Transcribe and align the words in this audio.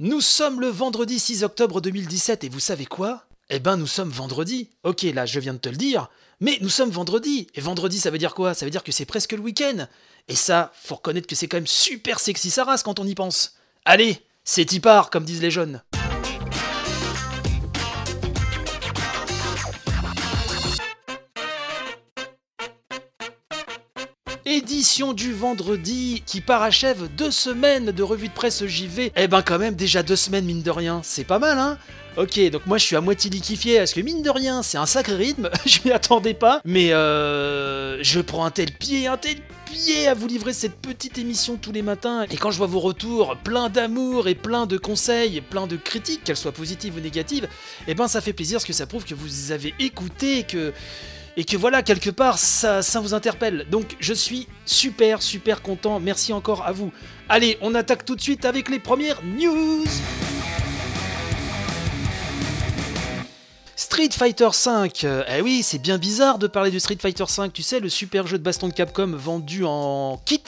Nous 0.00 0.20
sommes 0.20 0.60
le 0.60 0.68
vendredi 0.68 1.18
6 1.18 1.42
octobre 1.42 1.80
2017 1.80 2.44
et 2.44 2.48
vous 2.48 2.60
savez 2.60 2.86
quoi? 2.86 3.24
Eh 3.50 3.58
ben 3.58 3.76
nous 3.76 3.88
sommes 3.88 4.10
vendredi. 4.10 4.70
Ok, 4.84 5.02
là 5.02 5.26
je 5.26 5.40
viens 5.40 5.54
de 5.54 5.58
te 5.58 5.68
le 5.68 5.74
dire, 5.74 6.08
mais 6.38 6.56
nous 6.60 6.68
sommes 6.68 6.90
vendredi. 6.90 7.48
Et 7.56 7.60
vendredi 7.60 7.98
ça 7.98 8.10
veut 8.10 8.18
dire 8.18 8.36
quoi? 8.36 8.54
Ça 8.54 8.64
veut 8.64 8.70
dire 8.70 8.84
que 8.84 8.92
c'est 8.92 9.06
presque 9.06 9.32
le 9.32 9.40
week-end. 9.40 9.88
Et 10.28 10.36
ça, 10.36 10.70
faut 10.84 10.94
reconnaître 10.94 11.26
que 11.26 11.34
c'est 11.34 11.48
quand 11.48 11.56
même 11.56 11.66
super 11.66 12.20
sexy 12.20 12.48
sa 12.48 12.62
race 12.62 12.84
quand 12.84 13.00
on 13.00 13.06
y 13.08 13.16
pense. 13.16 13.56
Allez, 13.84 14.22
c'est 14.44 14.72
y 14.72 14.78
part, 14.78 15.10
comme 15.10 15.24
disent 15.24 15.42
les 15.42 15.50
jeunes. 15.50 15.82
Édition 24.78 25.12
du 25.12 25.32
vendredi 25.32 26.22
qui 26.24 26.40
parachève 26.40 27.08
deux 27.16 27.32
semaines 27.32 27.86
de 27.86 28.02
revue 28.04 28.28
de 28.28 28.32
presse 28.32 28.64
JV. 28.64 29.10
Eh 29.16 29.26
ben 29.26 29.42
quand 29.42 29.58
même 29.58 29.74
déjà 29.74 30.04
deux 30.04 30.14
semaines 30.14 30.44
mine 30.44 30.62
de 30.62 30.70
rien, 30.70 31.00
c'est 31.02 31.24
pas 31.24 31.40
mal 31.40 31.58
hein. 31.58 31.78
Ok, 32.16 32.38
donc 32.50 32.64
moi 32.64 32.78
je 32.78 32.84
suis 32.84 32.94
à 32.94 33.00
moitié 33.00 33.28
liquéfié, 33.28 33.78
parce 33.78 33.92
que 33.92 34.00
mine 34.00 34.22
de 34.22 34.30
rien, 34.30 34.62
c'est 34.62 34.78
un 34.78 34.86
sacré 34.86 35.16
rythme, 35.16 35.50
je 35.66 35.80
m'y 35.84 35.90
attendais 35.90 36.32
pas, 36.32 36.60
mais 36.64 36.92
euh, 36.92 38.00
je 38.04 38.20
prends 38.20 38.44
un 38.44 38.52
tel 38.52 38.70
pied, 38.70 39.08
un 39.08 39.16
tel 39.16 39.38
pied 39.64 40.06
à 40.06 40.14
vous 40.14 40.28
livrer 40.28 40.52
cette 40.52 40.76
petite 40.76 41.18
émission 41.18 41.56
tous 41.56 41.72
les 41.72 41.82
matins, 41.82 42.24
et 42.30 42.36
quand 42.36 42.52
je 42.52 42.58
vois 42.58 42.68
vos 42.68 42.78
retours, 42.78 43.36
plein 43.42 43.70
d'amour 43.70 44.28
et 44.28 44.36
plein 44.36 44.66
de 44.66 44.76
conseils, 44.76 45.40
plein 45.40 45.66
de 45.66 45.76
critiques, 45.76 46.22
qu'elles 46.22 46.36
soient 46.36 46.52
positives 46.52 46.94
ou 46.96 47.00
négatives, 47.00 47.48
eh 47.88 47.94
ben 47.96 48.06
ça 48.06 48.20
fait 48.20 48.32
plaisir, 48.32 48.58
parce 48.58 48.64
que 48.64 48.72
ça 48.72 48.86
prouve 48.86 49.04
que 49.04 49.16
vous 49.16 49.50
avez 49.50 49.74
écouté, 49.80 50.44
que 50.44 50.72
et 51.38 51.44
que 51.44 51.56
voilà, 51.56 51.84
quelque 51.84 52.10
part, 52.10 52.36
ça, 52.36 52.82
vous 53.00 53.14
interpelle. 53.14 53.68
Donc 53.70 53.96
je 54.00 54.12
suis 54.12 54.48
super, 54.66 55.22
super 55.22 55.62
content. 55.62 56.00
Merci 56.00 56.32
encore 56.32 56.66
à 56.66 56.72
vous. 56.72 56.92
Allez, 57.28 57.56
on 57.60 57.76
attaque 57.76 58.04
tout 58.04 58.16
de 58.16 58.20
suite 58.20 58.44
avec 58.44 58.68
les 58.68 58.80
premières 58.80 59.22
news. 59.22 59.84
Street 63.76 64.10
Fighter 64.10 64.48
V, 64.48 65.24
eh 65.28 65.40
oui, 65.40 65.62
c'est 65.62 65.78
bien 65.78 65.96
bizarre 65.96 66.40
de 66.40 66.48
parler 66.48 66.72
de 66.72 66.78
Street 66.80 66.98
Fighter 67.00 67.24
V, 67.24 67.50
tu 67.50 67.62
sais, 67.62 67.78
le 67.78 67.88
super 67.88 68.26
jeu 68.26 68.38
de 68.38 68.42
baston 68.42 68.66
de 68.66 68.72
Capcom 68.72 69.14
vendu 69.16 69.64
en 69.64 70.20
kit, 70.26 70.42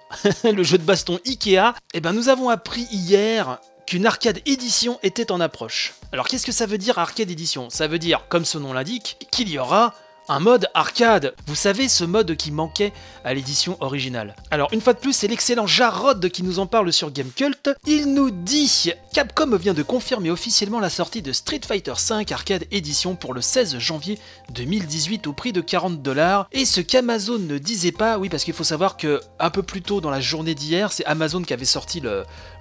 le 0.44 0.62
jeu 0.62 0.78
de 0.78 0.84
baston 0.84 1.18
Ikea. 1.26 1.74
Eh 1.92 2.00
ben, 2.00 2.12
nous 2.12 2.28
avons 2.28 2.50
appris 2.50 2.86
hier 2.92 3.58
qu'une 3.84 4.06
arcade 4.06 4.40
édition 4.46 5.00
était 5.02 5.32
en 5.32 5.40
approche. 5.40 5.94
Alors 6.12 6.28
qu'est-ce 6.28 6.46
que 6.46 6.52
ça 6.52 6.66
veut 6.66 6.78
dire 6.78 6.98
arcade 6.98 7.30
édition? 7.30 7.68
Ça 7.68 7.88
veut 7.88 7.98
dire, 7.98 8.28
comme 8.28 8.44
son 8.44 8.60
nom 8.60 8.72
l'indique, 8.72 9.16
qu'il 9.32 9.48
y 9.48 9.58
aura 9.58 9.92
un 10.28 10.40
mode 10.40 10.68
arcade. 10.74 11.34
Vous 11.46 11.54
savez, 11.54 11.88
ce 11.88 12.04
mode 12.04 12.36
qui 12.36 12.50
manquait 12.50 12.92
à 13.24 13.34
l'édition 13.34 13.76
originale. 13.80 14.34
Alors, 14.50 14.68
une 14.72 14.80
fois 14.80 14.92
de 14.92 14.98
plus, 14.98 15.12
c'est 15.12 15.28
l'excellent 15.28 15.66
Jarod 15.66 16.28
qui 16.30 16.42
nous 16.42 16.58
en 16.58 16.66
parle 16.66 16.92
sur 16.92 17.10
Gamecult. 17.10 17.70
Il 17.86 18.12
nous 18.14 18.30
dit 18.30 18.92
Capcom 19.12 19.56
vient 19.56 19.74
de 19.74 19.82
confirmer 19.82 20.30
officiellement 20.30 20.80
la 20.80 20.90
sortie 20.90 21.22
de 21.22 21.32
Street 21.32 21.60
Fighter 21.66 21.92
V 21.92 22.24
Arcade 22.32 22.64
Edition 22.70 23.14
pour 23.14 23.34
le 23.34 23.40
16 23.40 23.78
janvier 23.78 24.18
2018 24.52 25.26
au 25.26 25.32
prix 25.32 25.52
de 25.52 25.60
40 25.60 26.02
dollars. 26.02 26.48
Et 26.52 26.64
ce 26.64 26.80
qu'Amazon 26.80 27.38
ne 27.38 27.58
disait 27.58 27.92
pas, 27.92 28.18
oui, 28.18 28.28
parce 28.28 28.44
qu'il 28.44 28.54
faut 28.54 28.64
savoir 28.64 28.96
que 28.96 29.20
un 29.38 29.50
peu 29.50 29.62
plus 29.62 29.82
tôt 29.82 30.00
dans 30.00 30.10
la 30.10 30.20
journée 30.20 30.54
d'hier, 30.54 30.92
c'est 30.92 31.04
Amazon 31.06 31.42
qui 31.42 31.52
avait 31.52 31.64
sorti 31.64 32.02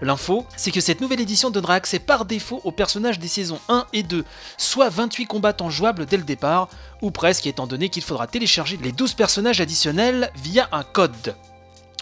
l'info, 0.02 0.46
c'est 0.56 0.72
que 0.72 0.82
cette 0.82 1.02
nouvelle 1.02 1.22
édition 1.22 1.50
donnera 1.50 1.74
accès 1.74 2.00
par 2.00 2.26
défaut 2.26 2.62
aux 2.64 2.72
personnages 2.72 3.20
des 3.20 3.28
saisons 3.28 3.60
1 3.70 3.86
et 3.94 4.04
2, 4.04 4.24
soit 4.58 4.90
28 4.90 5.26
combattants 5.26 5.70
jouables 5.70 6.06
dès 6.06 6.18
le 6.18 6.24
départ, 6.24 6.70
ou 7.06 7.12
presque 7.12 7.46
étant 7.46 7.68
donné 7.68 7.90
qu'il 7.90 8.02
faudra 8.02 8.26
télécharger 8.26 8.78
les 8.82 8.92
12 8.92 9.14
personnages 9.14 9.62
additionnels 9.62 10.32
via 10.42 10.68
un 10.72 10.82
code. 10.82 11.36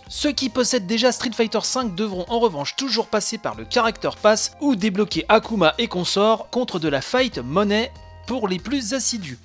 Ceux 0.07 0.31
qui 0.31 0.47
possèdent 0.47 0.87
déjà 0.87 1.11
Street 1.11 1.31
Fighter 1.35 1.59
V 1.59 1.89
devront 1.93 2.25
en 2.29 2.39
revanche 2.39 2.77
toujours 2.77 3.07
passer 3.07 3.37
par 3.37 3.55
le 3.55 3.65
Character 3.69 4.11
Pass 4.21 4.55
ou 4.61 4.77
débloquer 4.77 5.25
Akuma 5.27 5.73
et 5.77 5.87
consorts 5.87 6.49
contre 6.51 6.79
de 6.79 6.87
la 6.87 7.01
fight 7.01 7.37
monnaie 7.39 7.91
pour 8.25 8.47
les 8.47 8.59
plus 8.59 8.93
assidus. 8.93 9.37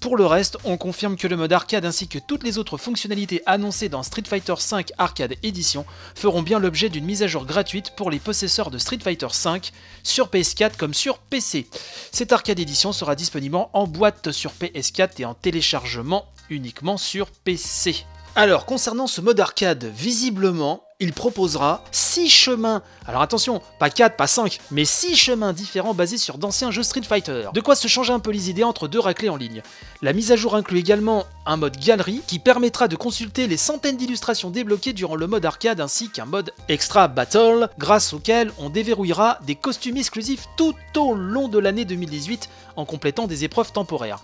Pour 0.00 0.16
le 0.16 0.26
reste, 0.26 0.58
on 0.64 0.76
confirme 0.76 1.16
que 1.16 1.26
le 1.26 1.36
mode 1.36 1.52
arcade 1.52 1.84
ainsi 1.84 2.08
que 2.08 2.18
toutes 2.18 2.42
les 2.42 2.58
autres 2.58 2.76
fonctionnalités 2.76 3.42
annoncées 3.46 3.88
dans 3.88 4.02
Street 4.02 4.24
Fighter 4.26 4.54
V 4.54 4.84
Arcade 4.98 5.34
Edition 5.42 5.86
feront 6.14 6.42
bien 6.42 6.58
l'objet 6.58 6.88
d'une 6.88 7.04
mise 7.04 7.22
à 7.22 7.26
jour 7.26 7.46
gratuite 7.46 7.92
pour 7.96 8.10
les 8.10 8.18
possesseurs 8.18 8.70
de 8.70 8.78
Street 8.78 8.98
Fighter 9.02 9.28
V 9.28 9.60
sur 10.02 10.28
PS4 10.28 10.76
comme 10.76 10.94
sur 10.94 11.18
PC. 11.18 11.66
Cette 12.12 12.32
Arcade 12.32 12.60
Edition 12.60 12.92
sera 12.92 13.14
disponible 13.14 13.56
en 13.72 13.86
boîte 13.86 14.32
sur 14.32 14.52
PS4 14.52 15.20
et 15.20 15.24
en 15.24 15.34
téléchargement 15.34 16.26
uniquement 16.50 16.96
sur 16.96 17.30
PC. 17.30 18.04
Alors, 18.36 18.66
concernant 18.66 19.06
ce 19.06 19.20
mode 19.20 19.38
arcade, 19.38 19.84
visiblement, 19.84 20.82
il 20.98 21.12
proposera 21.12 21.84
6 21.92 22.28
chemins. 22.28 22.82
Alors 23.06 23.22
attention, 23.22 23.62
pas 23.78 23.90
4, 23.90 24.16
pas 24.16 24.26
5, 24.26 24.58
mais 24.72 24.84
6 24.84 25.14
chemins 25.14 25.52
différents 25.52 25.94
basés 25.94 26.18
sur 26.18 26.36
d'anciens 26.36 26.72
jeux 26.72 26.82
Street 26.82 27.02
Fighter. 27.02 27.50
De 27.54 27.60
quoi 27.60 27.76
se 27.76 27.86
changer 27.86 28.12
un 28.12 28.18
peu 28.18 28.32
les 28.32 28.50
idées 28.50 28.64
entre 28.64 28.88
deux 28.88 28.98
raclés 28.98 29.28
en 29.28 29.36
ligne. 29.36 29.62
La 30.02 30.12
mise 30.12 30.32
à 30.32 30.36
jour 30.36 30.56
inclut 30.56 30.80
également 30.80 31.26
un 31.46 31.56
mode 31.56 31.76
galerie 31.76 32.22
qui 32.26 32.40
permettra 32.40 32.88
de 32.88 32.96
consulter 32.96 33.46
les 33.46 33.56
centaines 33.56 33.96
d'illustrations 33.96 34.50
débloquées 34.50 34.94
durant 34.94 35.14
le 35.14 35.28
mode 35.28 35.44
arcade 35.44 35.80
ainsi 35.80 36.10
qu'un 36.10 36.26
mode 36.26 36.52
extra 36.68 37.06
battle 37.06 37.68
grâce 37.78 38.12
auquel 38.14 38.50
on 38.58 38.68
déverrouillera 38.68 39.38
des 39.46 39.54
costumes 39.54 39.96
exclusifs 39.96 40.46
tout 40.56 40.74
au 40.96 41.14
long 41.14 41.46
de 41.46 41.58
l'année 41.60 41.84
2018 41.84 42.48
en 42.74 42.84
complétant 42.84 43.28
des 43.28 43.44
épreuves 43.44 43.70
temporaires. 43.70 44.18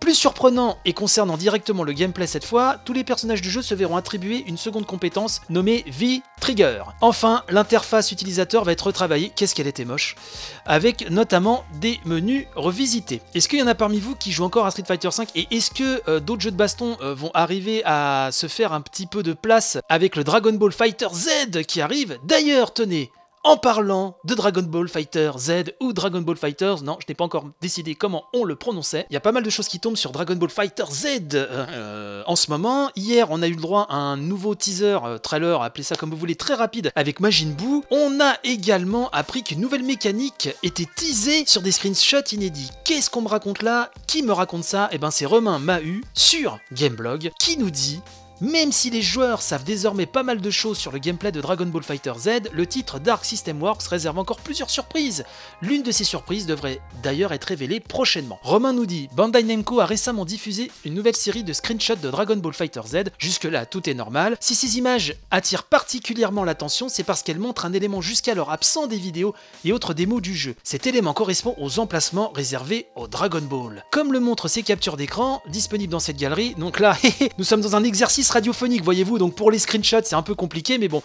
Plus 0.00 0.14
surprenant 0.14 0.78
et 0.86 0.94
concernant 0.94 1.36
directement 1.36 1.84
le 1.84 1.92
gameplay 1.92 2.26
cette 2.26 2.46
fois, 2.46 2.78
tous 2.86 2.94
les 2.94 3.04
personnages 3.04 3.42
du 3.42 3.50
jeu 3.50 3.60
se 3.60 3.74
verront 3.74 3.98
attribuer 3.98 4.42
une 4.46 4.56
seconde 4.56 4.86
compétence 4.86 5.42
nommée 5.50 5.84
V-Trigger. 5.88 6.84
Enfin, 7.02 7.44
l'interface 7.50 8.10
utilisateur 8.10 8.64
va 8.64 8.72
être 8.72 8.86
retravaillée, 8.86 9.30
qu'est-ce 9.36 9.54
qu'elle 9.54 9.66
était 9.66 9.84
moche, 9.84 10.16
avec 10.64 11.10
notamment 11.10 11.64
des 11.80 12.00
menus 12.06 12.46
revisités. 12.56 13.20
Est-ce 13.34 13.46
qu'il 13.46 13.58
y 13.58 13.62
en 13.62 13.66
a 13.66 13.74
parmi 13.74 14.00
vous 14.00 14.14
qui 14.14 14.32
jouent 14.32 14.44
encore 14.44 14.64
à 14.64 14.70
Street 14.70 14.84
Fighter 14.86 15.10
V 15.16 15.24
et 15.34 15.54
est-ce 15.54 15.70
que 15.70 16.02
euh, 16.08 16.18
d'autres 16.18 16.42
jeux 16.42 16.50
de 16.50 16.56
baston 16.56 16.96
euh, 17.02 17.14
vont 17.14 17.30
arriver 17.34 17.82
à 17.84 18.30
se 18.32 18.46
faire 18.46 18.72
un 18.72 18.80
petit 18.80 19.06
peu 19.06 19.22
de 19.22 19.34
place 19.34 19.78
avec 19.90 20.16
le 20.16 20.24
Dragon 20.24 20.54
Ball 20.54 20.72
Fighter 20.72 21.08
Z 21.12 21.62
qui 21.66 21.82
arrive? 21.82 22.18
D'ailleurs, 22.24 22.72
tenez, 22.72 23.12
en 23.42 23.56
parlant 23.56 24.16
de 24.24 24.34
Dragon 24.34 24.62
Ball 24.62 24.88
Fighter 24.88 25.32
Z 25.38 25.72
ou 25.80 25.92
Dragon 25.92 26.20
Ball 26.20 26.36
Fighters, 26.36 26.82
non, 26.82 26.98
je 27.00 27.06
n'ai 27.08 27.14
pas 27.14 27.24
encore 27.24 27.46
décidé 27.60 27.94
comment 27.94 28.24
on 28.34 28.44
le 28.44 28.54
prononçait. 28.56 29.06
Il 29.10 29.14
y 29.14 29.16
a 29.16 29.20
pas 29.20 29.32
mal 29.32 29.42
de 29.42 29.50
choses 29.50 29.68
qui 29.68 29.80
tombent 29.80 29.96
sur 29.96 30.12
Dragon 30.12 30.36
Ball 30.36 30.50
Fighter 30.50 30.84
Z 30.90 31.06
euh, 31.34 32.22
en 32.26 32.36
ce 32.36 32.50
moment. 32.50 32.90
Hier, 32.96 33.28
on 33.30 33.42
a 33.42 33.48
eu 33.48 33.54
le 33.54 33.60
droit 33.60 33.86
à 33.88 33.96
un 33.96 34.16
nouveau 34.16 34.54
teaser, 34.54 34.98
euh, 35.04 35.18
trailer, 35.18 35.62
appelez 35.62 35.84
ça 35.84 35.96
comme 35.96 36.10
vous 36.10 36.16
voulez, 36.16 36.36
très 36.36 36.54
rapide 36.54 36.92
avec 36.94 37.20
Majin 37.20 37.50
Buu. 37.56 37.82
On 37.90 38.20
a 38.20 38.34
également 38.44 39.08
appris 39.10 39.42
qu'une 39.42 39.60
nouvelle 39.60 39.84
mécanique 39.84 40.50
était 40.62 40.86
teasée 40.96 41.44
sur 41.46 41.62
des 41.62 41.72
screenshots 41.72 42.32
inédits. 42.32 42.70
Qu'est-ce 42.84 43.10
qu'on 43.10 43.22
me 43.22 43.28
raconte 43.28 43.62
là? 43.62 43.90
Qui 44.06 44.22
me 44.22 44.32
raconte 44.32 44.64
ça? 44.64 44.88
Eh 44.92 44.98
ben, 44.98 45.10
c'est 45.10 45.26
Romain 45.26 45.58
Mahu 45.58 46.04
sur 46.14 46.58
Gameblog 46.72 47.30
qui 47.38 47.56
nous 47.56 47.70
dit 47.70 48.00
même 48.40 48.72
si 48.72 48.88
les 48.88 49.02
joueurs 49.02 49.42
savent 49.42 49.64
désormais 49.64 50.06
pas 50.06 50.22
mal 50.22 50.40
de 50.40 50.50
choses 50.50 50.78
sur 50.78 50.92
le 50.92 50.98
gameplay 50.98 51.30
de 51.30 51.40
Dragon 51.40 51.66
Ball 51.66 51.82
Fighter 51.82 52.12
Z, 52.18 52.28
le 52.52 52.66
titre 52.66 52.98
Dark 52.98 53.24
System 53.24 53.62
Works 53.62 53.82
réserve 53.82 54.18
encore 54.18 54.40
plusieurs 54.40 54.70
surprises. 54.70 55.24
L'une 55.60 55.82
de 55.82 55.90
ces 55.90 56.04
surprises 56.04 56.46
devrait 56.46 56.80
d'ailleurs 57.02 57.32
être 57.32 57.44
révélée 57.44 57.80
prochainement. 57.80 58.38
Romain 58.42 58.72
nous 58.72 58.86
dit 58.86 59.08
Bandai 59.14 59.42
Namco 59.42 59.80
a 59.80 59.86
récemment 59.86 60.24
diffusé 60.24 60.70
une 60.86 60.94
nouvelle 60.94 61.16
série 61.16 61.44
de 61.44 61.52
screenshots 61.52 61.96
de 61.96 62.10
Dragon 62.10 62.36
Ball 62.36 62.54
Fighter 62.54 62.80
Z. 62.86 62.96
Jusque-là, 63.18 63.66
tout 63.66 63.88
est 63.90 63.94
normal. 63.94 64.38
Si 64.40 64.54
ces 64.54 64.78
images 64.78 65.14
attirent 65.30 65.64
particulièrement 65.64 66.44
l'attention, 66.44 66.88
c'est 66.88 67.04
parce 67.04 67.22
qu'elles 67.22 67.38
montrent 67.38 67.66
un 67.66 67.74
élément 67.74 68.00
jusqu'alors 68.00 68.50
absent 68.50 68.86
des 68.86 68.96
vidéos 68.96 69.34
et 69.66 69.72
autres 69.72 69.92
démos 69.92 70.22
du 70.22 70.34
jeu. 70.34 70.54
Cet 70.62 70.86
élément 70.86 71.12
correspond 71.12 71.54
aux 71.58 71.78
emplacements 71.78 72.32
réservés 72.34 72.86
au 72.96 73.06
Dragon 73.06 73.42
Ball. 73.42 73.84
Comme 73.90 74.14
le 74.14 74.20
montrent 74.20 74.48
ces 74.48 74.62
captures 74.62 74.96
d'écran 74.96 75.42
disponibles 75.48 75.92
dans 75.92 76.00
cette 76.00 76.16
galerie, 76.16 76.54
donc 76.54 76.80
là, 76.80 76.96
nous 77.38 77.44
sommes 77.44 77.60
dans 77.60 77.76
un 77.76 77.84
exercice 77.84 78.29
radiophonique, 78.30 78.82
voyez-vous, 78.82 79.18
donc 79.18 79.34
pour 79.34 79.50
les 79.50 79.58
screenshots, 79.58 80.04
c'est 80.04 80.14
un 80.14 80.22
peu 80.22 80.34
compliqué, 80.34 80.78
mais 80.78 80.88
bon, 80.88 81.02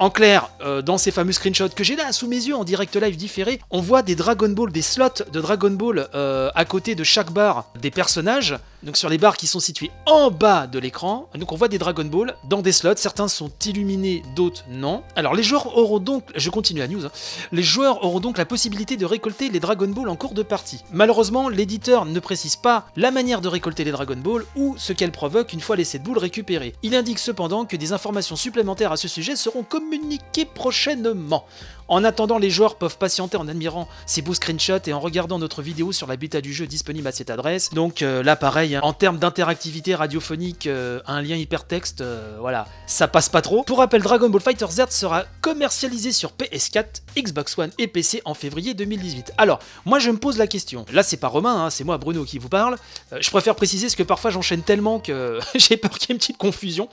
en 0.00 0.10
clair, 0.10 0.50
euh, 0.60 0.80
dans 0.80 0.96
ces 0.96 1.10
fameux 1.10 1.32
screenshots 1.32 1.70
que 1.74 1.82
j'ai 1.82 1.96
là 1.96 2.12
sous 2.12 2.28
mes 2.28 2.36
yeux 2.36 2.54
en 2.54 2.62
direct 2.62 2.94
live 2.94 3.16
différé, 3.16 3.60
on 3.70 3.80
voit 3.80 4.02
des 4.02 4.14
Dragon 4.14 4.48
Ball, 4.48 4.70
des 4.70 4.82
slots 4.82 5.24
de 5.32 5.40
Dragon 5.40 5.70
Ball 5.70 6.08
euh, 6.14 6.50
à 6.54 6.64
côté 6.64 6.94
de 6.94 7.02
chaque 7.02 7.32
barre 7.32 7.66
des 7.80 7.90
personnages. 7.90 8.56
Donc 8.82 8.96
sur 8.96 9.08
les 9.08 9.18
barres 9.18 9.36
qui 9.36 9.46
sont 9.46 9.60
situées 9.60 9.90
en 10.06 10.30
bas 10.30 10.66
de 10.66 10.78
l'écran. 10.78 11.28
Donc 11.34 11.52
on 11.52 11.56
voit 11.56 11.68
des 11.68 11.78
Dragon 11.78 12.04
Ball 12.04 12.36
dans 12.48 12.62
des 12.62 12.72
slots. 12.72 12.96
Certains 12.96 13.28
sont 13.28 13.50
illuminés, 13.66 14.22
d'autres 14.36 14.64
non. 14.68 15.02
Alors 15.16 15.34
les 15.34 15.42
joueurs 15.42 15.76
auront 15.76 15.98
donc, 15.98 16.24
je 16.34 16.50
continue 16.50 16.80
la 16.80 16.88
news, 16.88 17.04
hein. 17.04 17.10
les 17.50 17.62
joueurs 17.62 18.04
auront 18.04 18.20
donc 18.20 18.38
la 18.38 18.44
possibilité 18.44 18.96
de 18.96 19.04
récolter 19.04 19.48
les 19.48 19.60
Dragon 19.60 19.88
Ball 19.88 20.08
en 20.08 20.16
cours 20.16 20.34
de 20.34 20.42
partie. 20.42 20.84
Malheureusement, 20.92 21.48
l'éditeur 21.48 22.04
ne 22.04 22.20
précise 22.20 22.56
pas 22.56 22.86
la 22.96 23.10
manière 23.10 23.40
de 23.40 23.48
récolter 23.48 23.84
les 23.84 23.90
Dragon 23.90 24.16
Ball 24.16 24.44
ou 24.54 24.74
ce 24.78 24.92
qu'elles 24.92 25.12
provoquent 25.12 25.52
une 25.52 25.60
fois 25.60 25.76
les 25.76 25.84
7 25.84 26.02
boules 26.02 26.18
récupérées. 26.18 26.74
Il 26.82 26.94
indique 26.94 27.18
cependant 27.18 27.64
que 27.64 27.76
des 27.76 27.92
informations 27.92 28.36
supplémentaires 28.36 28.92
à 28.92 28.96
ce 28.96 29.08
sujet 29.08 29.34
seront 29.34 29.64
communiquées 29.64 30.44
prochainement. 30.44 31.44
En 31.88 32.04
attendant, 32.04 32.38
les 32.38 32.50
joueurs 32.50 32.76
peuvent 32.76 32.98
patienter 32.98 33.38
en 33.38 33.48
admirant 33.48 33.88
ces 34.04 34.20
beaux 34.20 34.34
screenshots 34.34 34.86
et 34.86 34.92
en 34.92 35.00
regardant 35.00 35.38
notre 35.38 35.62
vidéo 35.62 35.90
sur 35.90 36.06
la 36.06 36.16
bêta 36.16 36.42
du 36.42 36.52
jeu 36.52 36.66
disponible 36.66 37.08
à 37.08 37.12
cette 37.12 37.30
adresse. 37.30 37.70
Donc 37.70 38.02
euh, 38.02 38.22
là, 38.22 38.36
pareil, 38.36 38.76
hein, 38.76 38.80
en 38.82 38.92
termes 38.92 39.18
d'interactivité 39.18 39.94
radiophonique, 39.94 40.66
euh, 40.66 41.00
un 41.06 41.22
lien 41.22 41.36
hypertexte, 41.36 42.02
euh, 42.02 42.36
voilà, 42.40 42.66
ça 42.86 43.08
passe 43.08 43.30
pas 43.30 43.40
trop. 43.40 43.62
Pour 43.62 43.78
rappel, 43.78 44.02
Dragon 44.02 44.28
Ball 44.28 44.42
Fighter 44.42 44.66
Z 44.68 44.90
sera 44.90 45.24
commercialisé 45.40 46.12
sur 46.12 46.32
PS4, 46.32 47.02
Xbox 47.16 47.56
One 47.56 47.70
et 47.78 47.86
PC 47.86 48.20
en 48.26 48.34
février 48.34 48.74
2018. 48.74 49.32
Alors, 49.38 49.58
moi 49.86 49.98
je 49.98 50.10
me 50.10 50.18
pose 50.18 50.36
la 50.36 50.46
question. 50.46 50.84
Là, 50.92 51.02
c'est 51.02 51.16
pas 51.16 51.28
Romain, 51.28 51.64
hein, 51.64 51.70
c'est 51.70 51.84
moi 51.84 51.96
Bruno 51.96 52.24
qui 52.24 52.38
vous 52.38 52.50
parle. 52.50 52.76
je 53.18 53.30
préfère 53.30 53.54
préciser 53.54 53.86
parce 53.86 53.96
que 53.96 54.02
parfois 54.02 54.30
j'enchaîne 54.30 54.62
tellement 54.62 55.00
que 55.00 55.40
j'ai 55.54 55.78
peur 55.78 55.92
qu'il 55.92 56.10
y 56.10 56.12
ait 56.12 56.14
une 56.14 56.18
petite 56.18 56.38
confusion. 56.38 56.90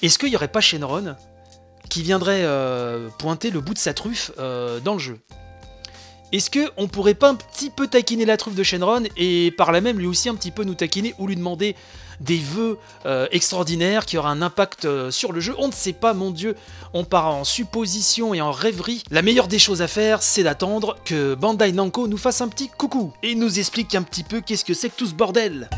Est-ce 0.00 0.18
qu'il 0.18 0.30
n'y 0.30 0.36
aurait 0.36 0.48
pas 0.48 0.62
Shenron? 0.62 1.16
Qui 1.92 2.02
viendrait 2.02 2.44
euh, 2.44 3.10
pointer 3.18 3.50
le 3.50 3.60
bout 3.60 3.74
de 3.74 3.78
sa 3.78 3.92
truffe 3.92 4.32
euh, 4.38 4.80
dans 4.80 4.94
le 4.94 4.98
jeu 4.98 5.18
est-ce 6.32 6.50
qu'on 6.50 6.88
pourrait 6.88 7.12
pas 7.12 7.28
un 7.28 7.34
petit 7.34 7.68
peu 7.68 7.86
taquiner 7.86 8.24
la 8.24 8.38
truffe 8.38 8.54
de 8.54 8.62
Shenron 8.62 9.02
et 9.18 9.50
par 9.58 9.70
là 9.70 9.82
même 9.82 9.98
lui 9.98 10.06
aussi 10.06 10.30
un 10.30 10.34
petit 10.34 10.50
peu 10.50 10.64
nous 10.64 10.72
taquiner 10.72 11.14
ou 11.18 11.26
lui 11.26 11.36
demander 11.36 11.76
des 12.20 12.38
vœux 12.38 12.78
euh, 13.04 13.26
extraordinaires 13.30 14.06
qui 14.06 14.16
aura 14.16 14.30
un 14.30 14.40
impact 14.40 15.10
sur 15.10 15.32
le 15.32 15.40
jeu? 15.40 15.54
On 15.58 15.66
ne 15.66 15.72
sait 15.72 15.92
pas, 15.92 16.14
mon 16.14 16.30
dieu, 16.30 16.56
on 16.94 17.04
part 17.04 17.26
en 17.26 17.44
supposition 17.44 18.32
et 18.32 18.40
en 18.40 18.52
rêverie. 18.52 19.02
La 19.10 19.20
meilleure 19.20 19.48
des 19.48 19.58
choses 19.58 19.82
à 19.82 19.88
faire, 19.88 20.22
c'est 20.22 20.44
d'attendre 20.44 20.96
que 21.04 21.34
Bandai 21.34 21.72
Namco 21.72 22.08
nous 22.08 22.16
fasse 22.16 22.40
un 22.40 22.48
petit 22.48 22.70
coucou 22.70 23.12
et 23.22 23.34
nous 23.34 23.58
explique 23.58 23.94
un 23.94 24.02
petit 24.02 24.24
peu 24.24 24.40
qu'est-ce 24.40 24.64
que 24.64 24.72
c'est 24.72 24.88
que 24.88 24.96
tout 24.96 25.06
ce 25.06 25.14
bordel. 25.14 25.68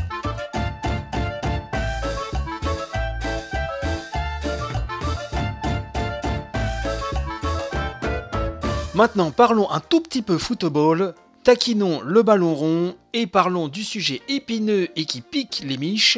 Maintenant, 8.95 9.31
parlons 9.31 9.69
un 9.71 9.81
tout 9.81 9.99
petit 9.99 10.21
peu 10.21 10.37
football, 10.37 11.15
taquinons 11.43 11.99
le 11.99 12.23
ballon 12.23 12.55
rond 12.55 12.95
et 13.11 13.27
parlons 13.27 13.67
du 13.67 13.83
sujet 13.83 14.21
épineux 14.29 14.87
et 14.95 15.03
qui 15.03 15.19
pique 15.19 15.63
les 15.65 15.77
miches 15.77 16.17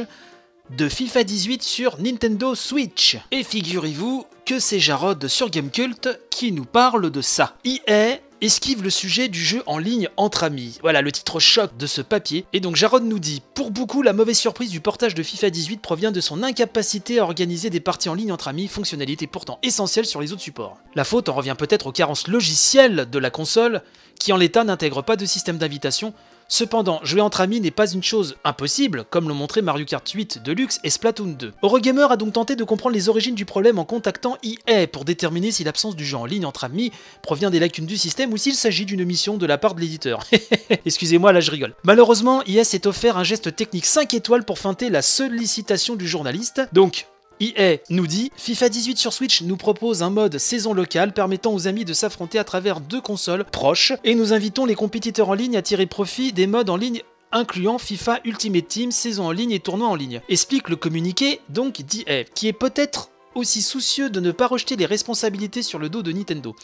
de 0.70 0.88
FIFA 0.88 1.24
18 1.24 1.64
sur 1.64 2.00
Nintendo 2.00 2.54
Switch. 2.54 3.18
Et 3.32 3.44
figurez-vous 3.44 4.28
que 4.46 4.60
c'est 4.60 4.80
Jarod 4.80 5.28
sur 5.28 5.50
Gamecult 5.50 6.20
qui 6.30 6.52
nous 6.52 6.66
parle 6.66 7.10
de 7.10 7.22
ça. 7.22 7.56
EA 7.66 8.20
esquive 8.42 8.84
le 8.84 8.90
sujet 8.90 9.28
du 9.28 9.44
jeu 9.44 9.64
en 9.66 9.78
ligne 9.78 10.10
entre 10.18 10.44
amis. 10.44 10.78
Voilà 10.82 11.02
le 11.02 11.12
titre 11.12 11.40
choc 11.40 11.76
de 11.78 11.88
ce 11.88 12.02
papier. 12.02 12.46
Et 12.54 12.60
donc 12.60 12.76
Jarod 12.76 13.04
nous 13.04 13.20
dit 13.20 13.42
Pour 13.54 13.72
beaucoup, 13.72 14.02
la 14.02 14.14
mauvaise 14.14 14.38
surprise 14.38 14.70
du 14.70 14.82
portage 14.82 15.16
de 15.16 15.24
FIFA 15.24 15.50
18 15.50 15.82
provient 15.82 16.12
de 16.12 16.22
son 16.22 16.44
incapacité 16.44 17.20
à 17.20 17.24
organiser 17.24 17.70
des 17.70 17.80
parties 17.80 18.10
en 18.10 18.14
ligne 18.14 18.32
entre 18.32 18.48
amis, 18.48 18.68
fonctionnalité 18.68 19.28
pourtant 19.28 19.60
essentielle 19.64 20.06
sur 20.06 20.22
les 20.22 20.34
autres 20.34 20.42
supports. 20.42 20.78
La 20.96 21.04
faute 21.04 21.30
en 21.30 21.34
revient 21.34 21.56
peut-être 21.58 21.88
aux 21.88 21.92
carences 21.92 22.28
logicielles 22.28 23.10
de 23.10 23.20
la 23.20 23.30
console, 23.30 23.82
qui 24.20 24.34
en 24.34 24.38
l'état 24.38 24.64
n'intègre 24.64 25.02
pas 25.02 25.16
de 25.16 25.26
système 25.26 25.58
d'invitation, 25.58 26.14
Cependant, 26.50 27.00
jouer 27.04 27.22
entre 27.22 27.42
amis 27.42 27.60
n'est 27.60 27.72
pas 27.72 27.92
une 27.92 28.04
chose 28.04 28.36
impossible, 28.46 29.04
comme 29.10 29.28
l'ont 29.28 29.36
montré 29.36 29.62
Mario 29.62 29.86
Kart 29.86 30.08
8 30.08 30.44
Deluxe 30.44 30.80
et 30.84 30.90
Splatoon 30.90 31.36
2. 31.38 31.54
Eurogamer 31.62 32.08
a 32.10 32.16
donc 32.16 32.34
tenté 32.34 32.56
de 32.56 32.64
comprendre 32.64 32.96
les 32.96 33.10
origines 33.10 33.36
du 33.36 33.46
problème 33.46 33.80
en 33.80 33.86
contactant 33.86 34.38
EA 34.44 34.88
pour 34.88 35.04
déterminer 35.04 35.52
si 35.52 35.64
l'absence 35.64 35.96
du 35.96 36.06
jeu 36.06 36.18
en 36.18 36.26
ligne 36.26 36.46
entre 36.46 36.64
amis 36.64 36.92
provient 37.22 37.50
des 37.50 37.60
lacunes 37.60 37.86
du 37.86 37.98
système 37.98 38.32
ou 38.32 38.38
s'il 38.38 38.56
s'agit 38.56 38.86
d'une 38.86 39.04
mission 39.04 39.38
de 39.38 39.46
la 39.46 39.58
part 39.58 39.76
de 39.76 39.82
l'éditeur. 39.82 40.24
Excusez-moi, 40.86 41.34
là 41.34 41.42
je 41.42 41.52
rigole. 41.52 41.76
Malheureusement, 41.84 42.42
EA 42.48 42.64
s'est 42.64 42.88
offert 42.88 43.18
un 43.18 43.24
geste 43.24 43.56
technique 43.56 43.86
5 43.86 44.14
étoiles 44.14 44.46
pour 44.46 44.60
feinter 44.60 44.90
la 44.90 45.02
sollicitation 45.02 45.96
du 45.96 46.08
journaliste. 46.08 46.62
Donc, 46.72 47.08
EA 47.40 47.78
nous 47.90 48.08
dit 48.08 48.32
FIFA 48.36 48.70
18 48.70 48.98
sur 48.98 49.14
Switch 49.14 49.42
nous 49.42 49.58
propose 49.58 50.02
un 50.02 50.10
mode 50.10 50.38
saison 50.38 50.74
locale 50.74 51.14
permettant 51.14 51.54
aux 51.54 51.68
amis 51.68 51.86
de 51.86 51.94
s'affronter 51.94 52.40
à 52.40 52.44
travers 52.44 52.80
deux 52.80 53.02
consoles 53.02 53.46
proches 53.46 53.94
et 54.04 54.16
nous 54.16 54.34
invitons 54.34 54.66
les 54.66 54.76
compétiteurs 54.76 55.30
en 55.30 55.34
ligne 55.34 55.58
à 55.58 55.62
tirer 55.62 55.86
profit 55.86 56.34
des 56.34 56.48
modes 56.48 56.70
en 56.70 56.78
ligne 56.78 57.04
incluant 57.32 57.78
FIFA 57.78 58.22
Ultimate 58.24 58.68
Team, 58.68 58.92
saison 58.92 59.26
en 59.26 59.32
ligne 59.32 59.52
et 59.52 59.60
tournoi 59.60 59.88
en 59.88 59.96
ligne. 59.96 60.22
Explique 60.30 60.70
le 60.70 60.76
communiqué 60.76 61.42
donc 61.50 61.82
d'EA, 61.82 62.24
qui 62.24 62.48
est 62.48 62.54
peut-être 62.54 63.10
aussi 63.36 63.62
soucieux 63.62 64.10
de 64.10 64.20
ne 64.20 64.32
pas 64.32 64.48
rejeter 64.48 64.76
les 64.76 64.86
responsabilités 64.86 65.62
sur 65.62 65.78
le 65.78 65.90
dos 65.90 66.02
de 66.02 66.12
Nintendo. 66.12 66.56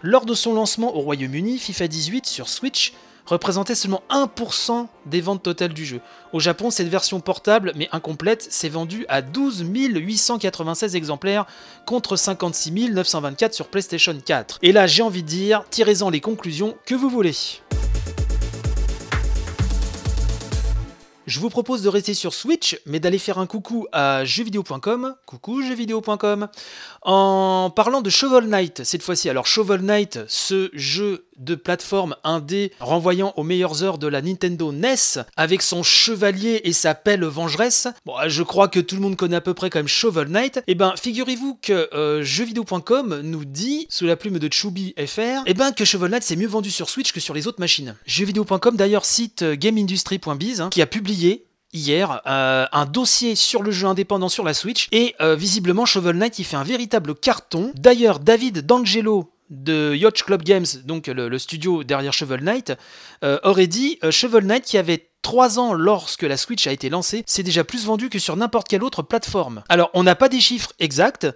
Lors 0.00 0.24
de 0.24 0.34
son 0.34 0.54
lancement 0.54 0.96
au 0.96 1.00
Royaume-Uni, 1.00 1.58
FIFA 1.58 1.88
18 1.88 2.26
sur 2.26 2.48
Switch 2.48 2.92
représentait 3.32 3.74
seulement 3.74 4.02
1% 4.10 4.86
des 5.06 5.22
ventes 5.22 5.42
totales 5.42 5.72
du 5.72 5.86
jeu. 5.86 6.00
Au 6.34 6.40
Japon, 6.40 6.70
cette 6.70 6.88
version 6.88 7.20
portable, 7.20 7.72
mais 7.76 7.88
incomplète, 7.90 8.46
s'est 8.52 8.68
vendue 8.68 9.06
à 9.08 9.22
12 9.22 9.64
896 9.64 10.94
exemplaires 10.96 11.46
contre 11.86 12.16
56 12.16 12.90
924 12.90 13.54
sur 13.54 13.68
PlayStation 13.68 14.14
4. 14.22 14.58
Et 14.60 14.72
là, 14.72 14.86
j'ai 14.86 15.02
envie 15.02 15.22
de 15.22 15.28
dire, 15.28 15.64
tirez-en 15.70 16.10
les 16.10 16.20
conclusions 16.20 16.76
que 16.84 16.94
vous 16.94 17.08
voulez. 17.08 17.32
Je 21.24 21.40
vous 21.40 21.48
propose 21.48 21.82
de 21.82 21.88
rester 21.88 22.14
sur 22.14 22.34
Switch, 22.34 22.78
mais 22.84 22.98
d'aller 23.00 23.18
faire 23.18 23.38
un 23.38 23.46
coucou 23.46 23.86
à 23.92 24.24
jeuxvideo.com, 24.24 25.14
coucou 25.24 25.62
jeuxvideo.com, 25.62 26.48
en 27.02 27.70
parlant 27.74 28.02
de 28.02 28.10
Shovel 28.10 28.48
Knight 28.48 28.82
cette 28.84 29.02
fois-ci. 29.02 29.30
Alors 29.30 29.46
Shovel 29.46 29.82
Knight, 29.82 30.18
ce 30.26 30.68
jeu 30.74 31.24
de 31.42 31.54
plateforme 31.54 32.16
indé 32.24 32.72
renvoyant 32.80 33.32
aux 33.36 33.42
meilleures 33.42 33.82
heures 33.82 33.98
de 33.98 34.06
la 34.06 34.22
Nintendo 34.22 34.72
NES, 34.72 35.22
avec 35.36 35.62
son 35.62 35.82
chevalier 35.82 36.60
et 36.64 36.72
sa 36.72 36.94
pelle 36.94 37.24
vengeresse. 37.24 37.88
Bon, 38.06 38.14
je 38.26 38.42
crois 38.42 38.68
que 38.68 38.80
tout 38.80 38.94
le 38.94 39.00
monde 39.00 39.16
connaît 39.16 39.36
à 39.36 39.40
peu 39.40 39.54
près 39.54 39.70
quand 39.70 39.78
même 39.78 39.88
Shovel 39.88 40.28
Knight. 40.28 40.58
Et 40.58 40.62
eh 40.68 40.74
ben, 40.74 40.94
figurez-vous 41.00 41.58
que 41.60 41.88
euh, 41.94 42.22
jeuxvideo.com 42.22 43.20
nous 43.22 43.44
dit, 43.44 43.86
sous 43.90 44.06
la 44.06 44.16
plume 44.16 44.38
de 44.38 44.52
Chubby 44.52 44.94
FR, 44.98 45.20
et 45.20 45.40
eh 45.46 45.54
ben 45.54 45.72
que 45.72 45.84
Shovel 45.84 46.10
Knight 46.10 46.22
s'est 46.22 46.36
mieux 46.36 46.48
vendu 46.48 46.70
sur 46.70 46.88
Switch 46.88 47.12
que 47.12 47.20
sur 47.20 47.34
les 47.34 47.46
autres 47.46 47.60
machines. 47.60 47.96
Jeuxvideo.com 48.06 48.76
d'ailleurs 48.76 49.04
cite 49.04 49.42
euh, 49.42 49.56
GameIndustry.biz, 49.56 50.60
hein, 50.60 50.70
qui 50.70 50.82
a 50.82 50.86
publié 50.86 51.46
hier 51.72 52.20
euh, 52.26 52.66
un 52.70 52.84
dossier 52.84 53.34
sur 53.34 53.62
le 53.62 53.70
jeu 53.70 53.86
indépendant 53.86 54.28
sur 54.28 54.44
la 54.44 54.52
Switch 54.52 54.88
et 54.92 55.14
visiblement 55.20 55.86
Shovel 55.86 56.16
Knight 56.16 56.38
il 56.38 56.44
fait 56.44 56.56
un 56.56 56.64
véritable 56.64 57.14
carton. 57.14 57.72
D'ailleurs 57.74 58.18
David 58.18 58.66
D'Angelo 58.66 59.31
de 59.52 59.94
Yacht 59.94 60.22
Club 60.22 60.42
Games, 60.42 60.66
donc 60.84 61.06
le, 61.06 61.38
studio 61.38 61.84
derrière 61.84 62.12
Shovel 62.12 62.42
Knight, 62.42 62.72
euh, 63.22 63.38
aurait 63.44 63.66
dit 63.68 63.98
euh, 64.02 64.10
Shovel 64.10 64.44
Knight 64.44 64.64
qui 64.64 64.78
avait 64.78 65.10
3 65.20 65.60
ans 65.60 65.74
lorsque 65.74 66.22
la 66.22 66.36
Switch 66.36 66.66
a 66.66 66.72
été 66.72 66.88
lancée, 66.88 67.22
c'est 67.26 67.42
déjà 67.42 67.62
plus 67.62 67.84
vendu 67.84 68.08
que 68.08 68.18
sur 68.18 68.36
n'importe 68.36 68.66
quelle 68.66 68.82
autre 68.82 69.02
plateforme. 69.02 69.62
Alors 69.68 69.90
on 69.94 70.02
n'a 70.02 70.16
pas 70.16 70.28
des 70.28 70.40
chiffres 70.40 70.72
exacts, 70.80 71.28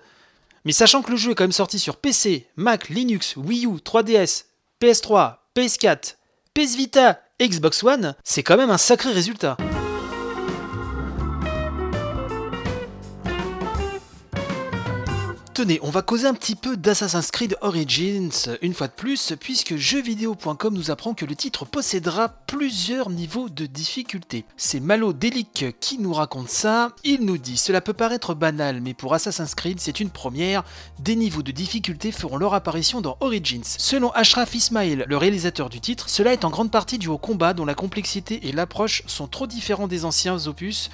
mais 0.64 0.72
sachant 0.72 1.02
que 1.02 1.10
le 1.10 1.16
jeu 1.16 1.32
est 1.32 1.34
quand 1.34 1.44
même 1.44 1.52
sorti 1.52 1.78
sur 1.78 1.96
PC, 1.96 2.48
Mac, 2.56 2.88
Linux, 2.88 3.36
Wii 3.36 3.66
U, 3.66 3.76
3DS, 3.76 4.46
PS3, 4.80 5.36
PS4, 5.54 6.16
PS 6.54 6.76
Vita, 6.76 7.20
Xbox 7.40 7.84
One, 7.84 8.14
c'est 8.24 8.42
quand 8.42 8.56
même 8.56 8.70
un 8.70 8.78
sacré 8.78 9.12
résultat. 9.12 9.58
Tenez, 15.56 15.79
on 15.81 15.88
va 15.88 16.03
causer 16.03 16.26
un 16.26 16.35
petit 16.35 16.55
peu 16.55 16.76
d'Assassin's 16.76 17.31
Creed 17.31 17.56
Origins 17.62 18.58
une 18.61 18.75
fois 18.75 18.88
de 18.88 18.93
plus, 18.93 19.32
puisque 19.41 19.75
jeuxvideo.com 19.75 20.75
nous 20.75 20.91
apprend 20.91 21.14
que 21.14 21.25
le 21.25 21.35
titre 21.35 21.64
possédera 21.64 22.29
plusieurs 22.29 23.08
niveaux 23.08 23.48
de 23.48 23.65
difficulté. 23.65 24.44
C'est 24.58 24.81
Malo 24.81 25.15
Delic 25.15 25.65
qui 25.81 25.96
nous 25.96 26.13
raconte 26.13 26.51
ça. 26.51 26.91
Il 27.05 27.25
nous 27.25 27.39
dit 27.39 27.56
Cela 27.56 27.81
peut 27.81 27.94
paraître 27.94 28.34
banal, 28.34 28.82
mais 28.82 28.93
pour 28.93 29.15
Assassin's 29.15 29.55
Creed, 29.55 29.81
c'est 29.81 29.98
une 29.98 30.10
première. 30.10 30.63
Des 30.98 31.17
niveaux 31.17 31.43
de 31.43 31.53
difficulté 31.53 32.13
feront 32.13 32.36
leur 32.36 32.53
apparition 32.53 33.01
dans 33.01 33.17
Origins. 33.20 33.65
Selon 33.65 34.10
Ashraf 34.10 34.55
Ismail, 34.55 35.06
le 35.08 35.17
réalisateur 35.17 35.70
du 35.70 35.81
titre, 35.81 36.10
cela 36.10 36.34
est 36.34 36.44
en 36.44 36.51
grande 36.51 36.70
partie 36.70 36.98
dû 36.98 37.08
au 37.08 37.17
combat 37.17 37.55
dont 37.55 37.65
la 37.65 37.75
complexité 37.75 38.46
et 38.46 38.53
l'approche 38.53 39.05
sont 39.06 39.27
trop 39.27 39.46
différents 39.46 39.89
des 39.89 40.05
anciens 40.05 40.48
opus 40.48 40.91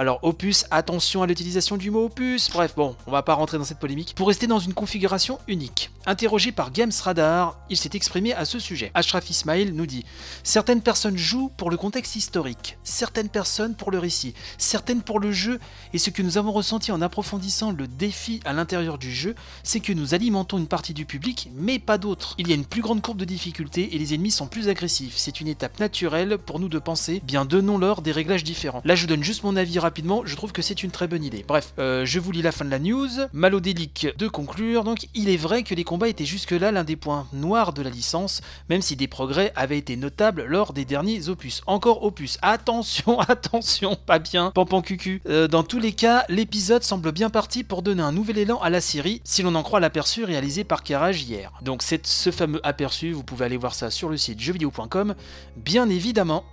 alors 0.00 0.18
opus, 0.22 0.64
attention 0.70 1.22
à 1.22 1.26
l'utilisation 1.26 1.76
du 1.76 1.90
mot 1.90 2.06
opus, 2.06 2.48
bref 2.50 2.72
bon, 2.74 2.96
on 3.06 3.10
va 3.10 3.22
pas 3.22 3.34
rentrer 3.34 3.58
dans 3.58 3.64
cette 3.64 3.80
polémique, 3.80 4.14
pour 4.16 4.28
rester 4.28 4.46
dans 4.46 4.58
une 4.58 4.72
configuration 4.72 5.38
unique. 5.46 5.90
Interrogé 6.06 6.52
par 6.52 6.72
Games 6.72 6.90
Radar, 7.02 7.58
il 7.68 7.76
s'est 7.76 7.90
exprimé 7.92 8.32
à 8.32 8.46
ce 8.46 8.58
sujet. 8.58 8.90
Ashraf 8.94 9.28
Ismail 9.28 9.72
nous 9.72 9.84
dit 9.84 10.06
Certaines 10.42 10.80
personnes 10.80 11.18
jouent 11.18 11.52
pour 11.54 11.68
le 11.68 11.76
contexte 11.76 12.16
historique, 12.16 12.78
certaines 12.82 13.28
personnes 13.28 13.74
pour 13.74 13.90
le 13.90 13.98
récit, 13.98 14.32
certaines 14.56 15.02
pour 15.02 15.20
le 15.20 15.32
jeu, 15.32 15.60
et 15.92 15.98
ce 15.98 16.08
que 16.08 16.22
nous 16.22 16.38
avons 16.38 16.52
ressenti 16.52 16.92
en 16.92 17.02
approfondissant 17.02 17.70
le 17.70 17.86
défi 17.86 18.40
à 18.46 18.54
l'intérieur 18.54 18.96
du 18.96 19.12
jeu, 19.12 19.34
c'est 19.62 19.80
que 19.80 19.92
nous 19.92 20.14
alimentons 20.14 20.56
une 20.56 20.66
partie 20.66 20.94
du 20.94 21.04
public, 21.04 21.50
mais 21.54 21.78
pas 21.78 21.98
d'autres. 21.98 22.36
Il 22.38 22.48
y 22.48 22.52
a 22.52 22.54
une 22.54 22.64
plus 22.64 22.80
grande 22.80 23.02
courbe 23.02 23.18
de 23.18 23.26
difficulté 23.26 23.94
et 23.94 23.98
les 23.98 24.14
ennemis 24.14 24.30
sont 24.30 24.46
plus 24.46 24.70
agressifs. 24.70 25.18
C'est 25.18 25.42
une 25.42 25.48
étape 25.48 25.78
naturelle 25.78 26.38
pour 26.38 26.58
nous 26.58 26.70
de 26.70 26.78
penser, 26.78 27.20
bien 27.22 27.44
donnons-leur 27.44 28.00
des 28.00 28.12
réglages 28.12 28.44
différents. 28.44 28.80
Là 28.86 28.94
je 28.94 29.06
donne 29.06 29.22
juste 29.22 29.44
mon 29.44 29.56
avis 29.56 29.78
rapide 29.78 29.89
rapidement, 29.90 30.22
je 30.24 30.36
trouve 30.36 30.52
que 30.52 30.62
c'est 30.62 30.84
une 30.84 30.92
très 30.92 31.08
bonne 31.08 31.24
idée. 31.24 31.44
Bref, 31.48 31.74
euh, 31.80 32.06
je 32.06 32.20
vous 32.20 32.30
lis 32.30 32.42
la 32.42 32.52
fin 32.52 32.64
de 32.64 32.70
la 32.70 32.78
news. 32.78 33.08
Malodélique 33.32 34.06
de 34.16 34.28
conclure, 34.28 34.84
donc 34.84 35.08
il 35.14 35.28
est 35.28 35.36
vrai 35.36 35.64
que 35.64 35.74
les 35.74 35.82
combats 35.82 36.06
étaient 36.06 36.24
jusque-là 36.24 36.70
l'un 36.70 36.84
des 36.84 36.94
points 36.94 37.26
noirs 37.32 37.72
de 37.72 37.82
la 37.82 37.90
licence, 37.90 38.40
même 38.68 38.82
si 38.82 38.94
des 38.94 39.08
progrès 39.08 39.52
avaient 39.56 39.78
été 39.78 39.96
notables 39.96 40.44
lors 40.44 40.72
des 40.72 40.84
derniers 40.84 41.28
opus. 41.28 41.62
Encore 41.66 42.04
opus, 42.04 42.38
attention, 42.40 43.18
attention, 43.28 43.96
pas 43.96 44.20
bien, 44.20 44.52
pampan 44.52 44.80
cucu. 44.80 45.22
Euh, 45.28 45.48
dans 45.48 45.64
tous 45.64 45.80
les 45.80 45.92
cas, 45.92 46.24
l'épisode 46.28 46.84
semble 46.84 47.10
bien 47.10 47.28
parti 47.28 47.64
pour 47.64 47.82
donner 47.82 48.02
un 48.04 48.12
nouvel 48.12 48.38
élan 48.38 48.60
à 48.60 48.70
la 48.70 48.80
série, 48.80 49.20
si 49.24 49.42
l'on 49.42 49.56
en 49.56 49.64
croit 49.64 49.80
l'aperçu 49.80 50.22
réalisé 50.22 50.62
par 50.62 50.84
Carrage 50.84 51.20
hier. 51.22 51.50
Donc 51.62 51.82
c'est 51.82 52.06
ce 52.06 52.30
fameux 52.30 52.60
aperçu, 52.62 53.10
vous 53.10 53.24
pouvez 53.24 53.44
aller 53.44 53.56
voir 53.56 53.74
ça 53.74 53.90
sur 53.90 54.08
le 54.08 54.16
site 54.16 54.38
jeuxvideo.com, 54.38 55.16
bien 55.56 55.90
évidemment. 55.90 56.44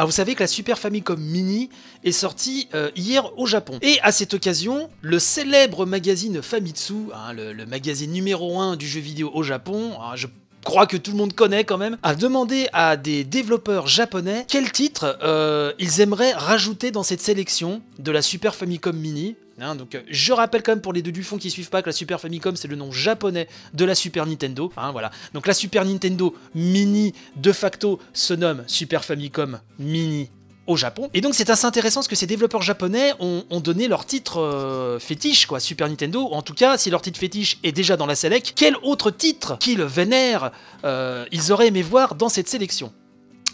Alors 0.00 0.08
vous 0.08 0.16
savez 0.16 0.34
que 0.34 0.42
la 0.42 0.46
Super 0.46 0.78
Famicom 0.78 1.20
Mini 1.20 1.68
est 2.04 2.12
sortie 2.12 2.70
euh, 2.72 2.90
hier 2.96 3.38
au 3.38 3.44
Japon. 3.44 3.78
Et 3.82 4.00
à 4.00 4.12
cette 4.12 4.32
occasion, 4.32 4.88
le 5.02 5.18
célèbre 5.18 5.84
magazine 5.84 6.40
Famitsu, 6.40 6.94
hein, 7.12 7.34
le, 7.34 7.66
magazine 7.66 8.10
numéro 8.10 8.58
1 8.58 8.76
du 8.76 8.88
jeu 8.88 9.00
vidéo 9.00 9.30
au 9.34 9.42
Japon, 9.42 9.92
hein, 10.00 10.16
je 10.16 10.26
crois 10.64 10.86
que 10.86 10.96
tout 10.96 11.12
le 11.12 11.16
monde 11.16 11.34
connaît 11.34 11.64
quand 11.64 11.78
même, 11.78 11.96
a 12.02 12.14
demandé 12.14 12.68
à 12.72 12.96
des 12.96 13.24
développeurs 13.24 13.86
japonais 13.86 14.44
quel 14.48 14.70
titre 14.72 15.18
euh, 15.22 15.72
ils 15.78 16.00
aimeraient 16.00 16.32
rajouter 16.32 16.90
dans 16.90 17.02
cette 17.02 17.20
sélection 17.20 17.82
de 17.98 18.12
la 18.12 18.22
Super 18.22 18.54
Famicom 18.54 18.96
Mini. 18.96 19.36
Hein, 19.60 19.74
donc, 19.74 19.94
euh, 19.94 20.00
je 20.08 20.32
rappelle 20.32 20.62
quand 20.62 20.72
même 20.72 20.80
pour 20.80 20.94
les 20.94 21.02
deux 21.02 21.12
du 21.12 21.22
fond 21.22 21.36
qui 21.36 21.50
suivent 21.50 21.68
pas 21.68 21.82
que 21.82 21.88
la 21.88 21.92
Super 21.92 22.20
Famicom 22.20 22.56
c'est 22.56 22.68
le 22.68 22.76
nom 22.76 22.92
japonais 22.92 23.46
de 23.74 23.84
la 23.84 23.94
Super 23.94 24.26
Nintendo. 24.26 24.72
Hein, 24.76 24.92
voilà. 24.92 25.10
Donc 25.34 25.46
la 25.46 25.54
Super 25.54 25.84
Nintendo 25.84 26.34
Mini 26.54 27.12
de 27.36 27.52
facto 27.52 27.98
se 28.12 28.34
nomme 28.34 28.64
Super 28.66 29.04
Famicom 29.04 29.60
Mini 29.78 30.30
Japon. 30.76 31.10
Et 31.14 31.20
donc 31.20 31.34
c'est 31.34 31.50
assez 31.50 31.66
intéressant 31.66 32.00
parce 32.00 32.08
que 32.08 32.16
ces 32.16 32.26
développeurs 32.26 32.62
japonais 32.62 33.12
ont, 33.20 33.60
donné 33.60 33.88
leur 33.88 34.06
titre 34.06 34.40
euh, 34.40 34.98
fétiche, 34.98 35.46
quoi, 35.46 35.60
Super 35.60 35.88
Nintendo. 35.88 36.28
En 36.32 36.42
tout 36.42 36.54
cas, 36.54 36.78
si 36.78 36.90
leur 36.90 37.02
titre 37.02 37.18
fétiche 37.18 37.58
est 37.62 37.72
déjà 37.72 37.96
dans 37.96 38.06
la 38.06 38.14
select, 38.14 38.52
quel 38.56 38.76
autre 38.82 39.10
titre 39.10 39.58
qu'ils 39.58 39.82
vénèrent 39.82 40.50
euh, 40.84 41.24
ils 41.32 41.52
auraient 41.52 41.68
aimé 41.68 41.82
voir 41.82 42.14
dans 42.14 42.28
cette 42.28 42.48
sélection? 42.48 42.92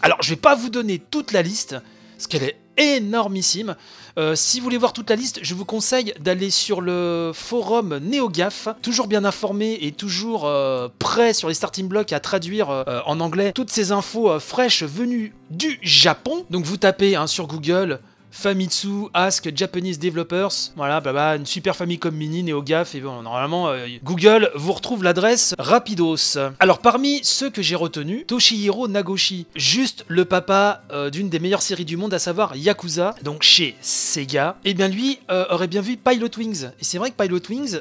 Alors 0.01 0.21
je 0.21 0.29
vais 0.29 0.35
pas 0.35 0.55
vous 0.55 0.69
donner 0.69 0.99
toute 0.99 1.31
la 1.31 1.41
liste, 1.41 1.75
parce 2.15 2.27
qu'elle 2.27 2.43
est 2.43 2.57
énormissime. 2.77 3.75
Euh, 4.17 4.35
si 4.35 4.59
vous 4.59 4.63
voulez 4.63 4.77
voir 4.77 4.93
toute 4.93 5.09
la 5.09 5.15
liste, 5.15 5.39
je 5.43 5.53
vous 5.53 5.65
conseille 5.65 6.13
d'aller 6.19 6.49
sur 6.49 6.81
le 6.81 7.31
forum 7.33 7.99
NeoGaf, 8.01 8.67
toujours 8.81 9.07
bien 9.07 9.25
informé 9.25 9.77
et 9.81 9.91
toujours 9.91 10.45
euh, 10.45 10.87
prêt 10.97 11.33
sur 11.33 11.49
les 11.49 11.53
starting 11.53 11.87
blocks 11.87 12.13
à 12.13 12.19
traduire 12.19 12.69
euh, 12.69 12.99
en 13.05 13.19
anglais 13.19 13.51
toutes 13.53 13.69
ces 13.69 13.91
infos 13.91 14.39
fraîches 14.39 14.83
venues 14.83 15.33
du 15.51 15.79
Japon. 15.83 16.45
Donc 16.49 16.65
vous 16.65 16.77
tapez 16.77 17.15
hein, 17.15 17.27
sur 17.27 17.47
Google 17.47 17.99
Famitsu 18.37 19.09
Ask 19.15 19.49
Japanese 19.55 19.97
Developers. 19.97 20.51
Voilà, 20.75 21.01
bah, 21.01 21.11
bah 21.11 21.35
une 21.35 21.47
Super 21.47 21.75
Famicom 21.75 22.13
Mini, 22.13 22.43
NeoGaf. 22.43 22.93
Et 22.93 22.99
bon, 22.99 23.23
normalement, 23.23 23.69
euh, 23.69 23.87
Google 24.03 24.51
vous 24.53 24.73
retrouve 24.73 25.03
l'adresse 25.03 25.55
rapidos. 25.57 26.37
Alors, 26.59 26.77
parmi 26.77 27.19
ceux 27.23 27.49
que 27.49 27.63
j'ai 27.63 27.75
retenus, 27.75 28.25
Toshihiro 28.27 28.87
Nagoshi, 28.87 29.47
juste 29.55 30.05
le 30.07 30.23
papa 30.23 30.83
euh, 30.91 31.09
d'une 31.09 31.29
des 31.29 31.39
meilleures 31.39 31.63
séries 31.63 31.83
du 31.83 31.97
monde, 31.97 32.13
à 32.13 32.19
savoir 32.19 32.55
Yakuza, 32.55 33.15
donc 33.23 33.41
chez 33.41 33.75
Sega. 33.81 34.57
Et 34.63 34.69
eh 34.69 34.73
bien, 34.75 34.87
lui 34.87 35.17
euh, 35.31 35.45
aurait 35.49 35.67
bien 35.67 35.81
vu 35.81 35.97
Pilot 35.97 36.29
Wings. 36.37 36.65
Et 36.79 36.83
c'est 36.83 36.99
vrai 36.99 37.09
que 37.09 37.15
Pilot 37.15 37.41
Wings 37.49 37.79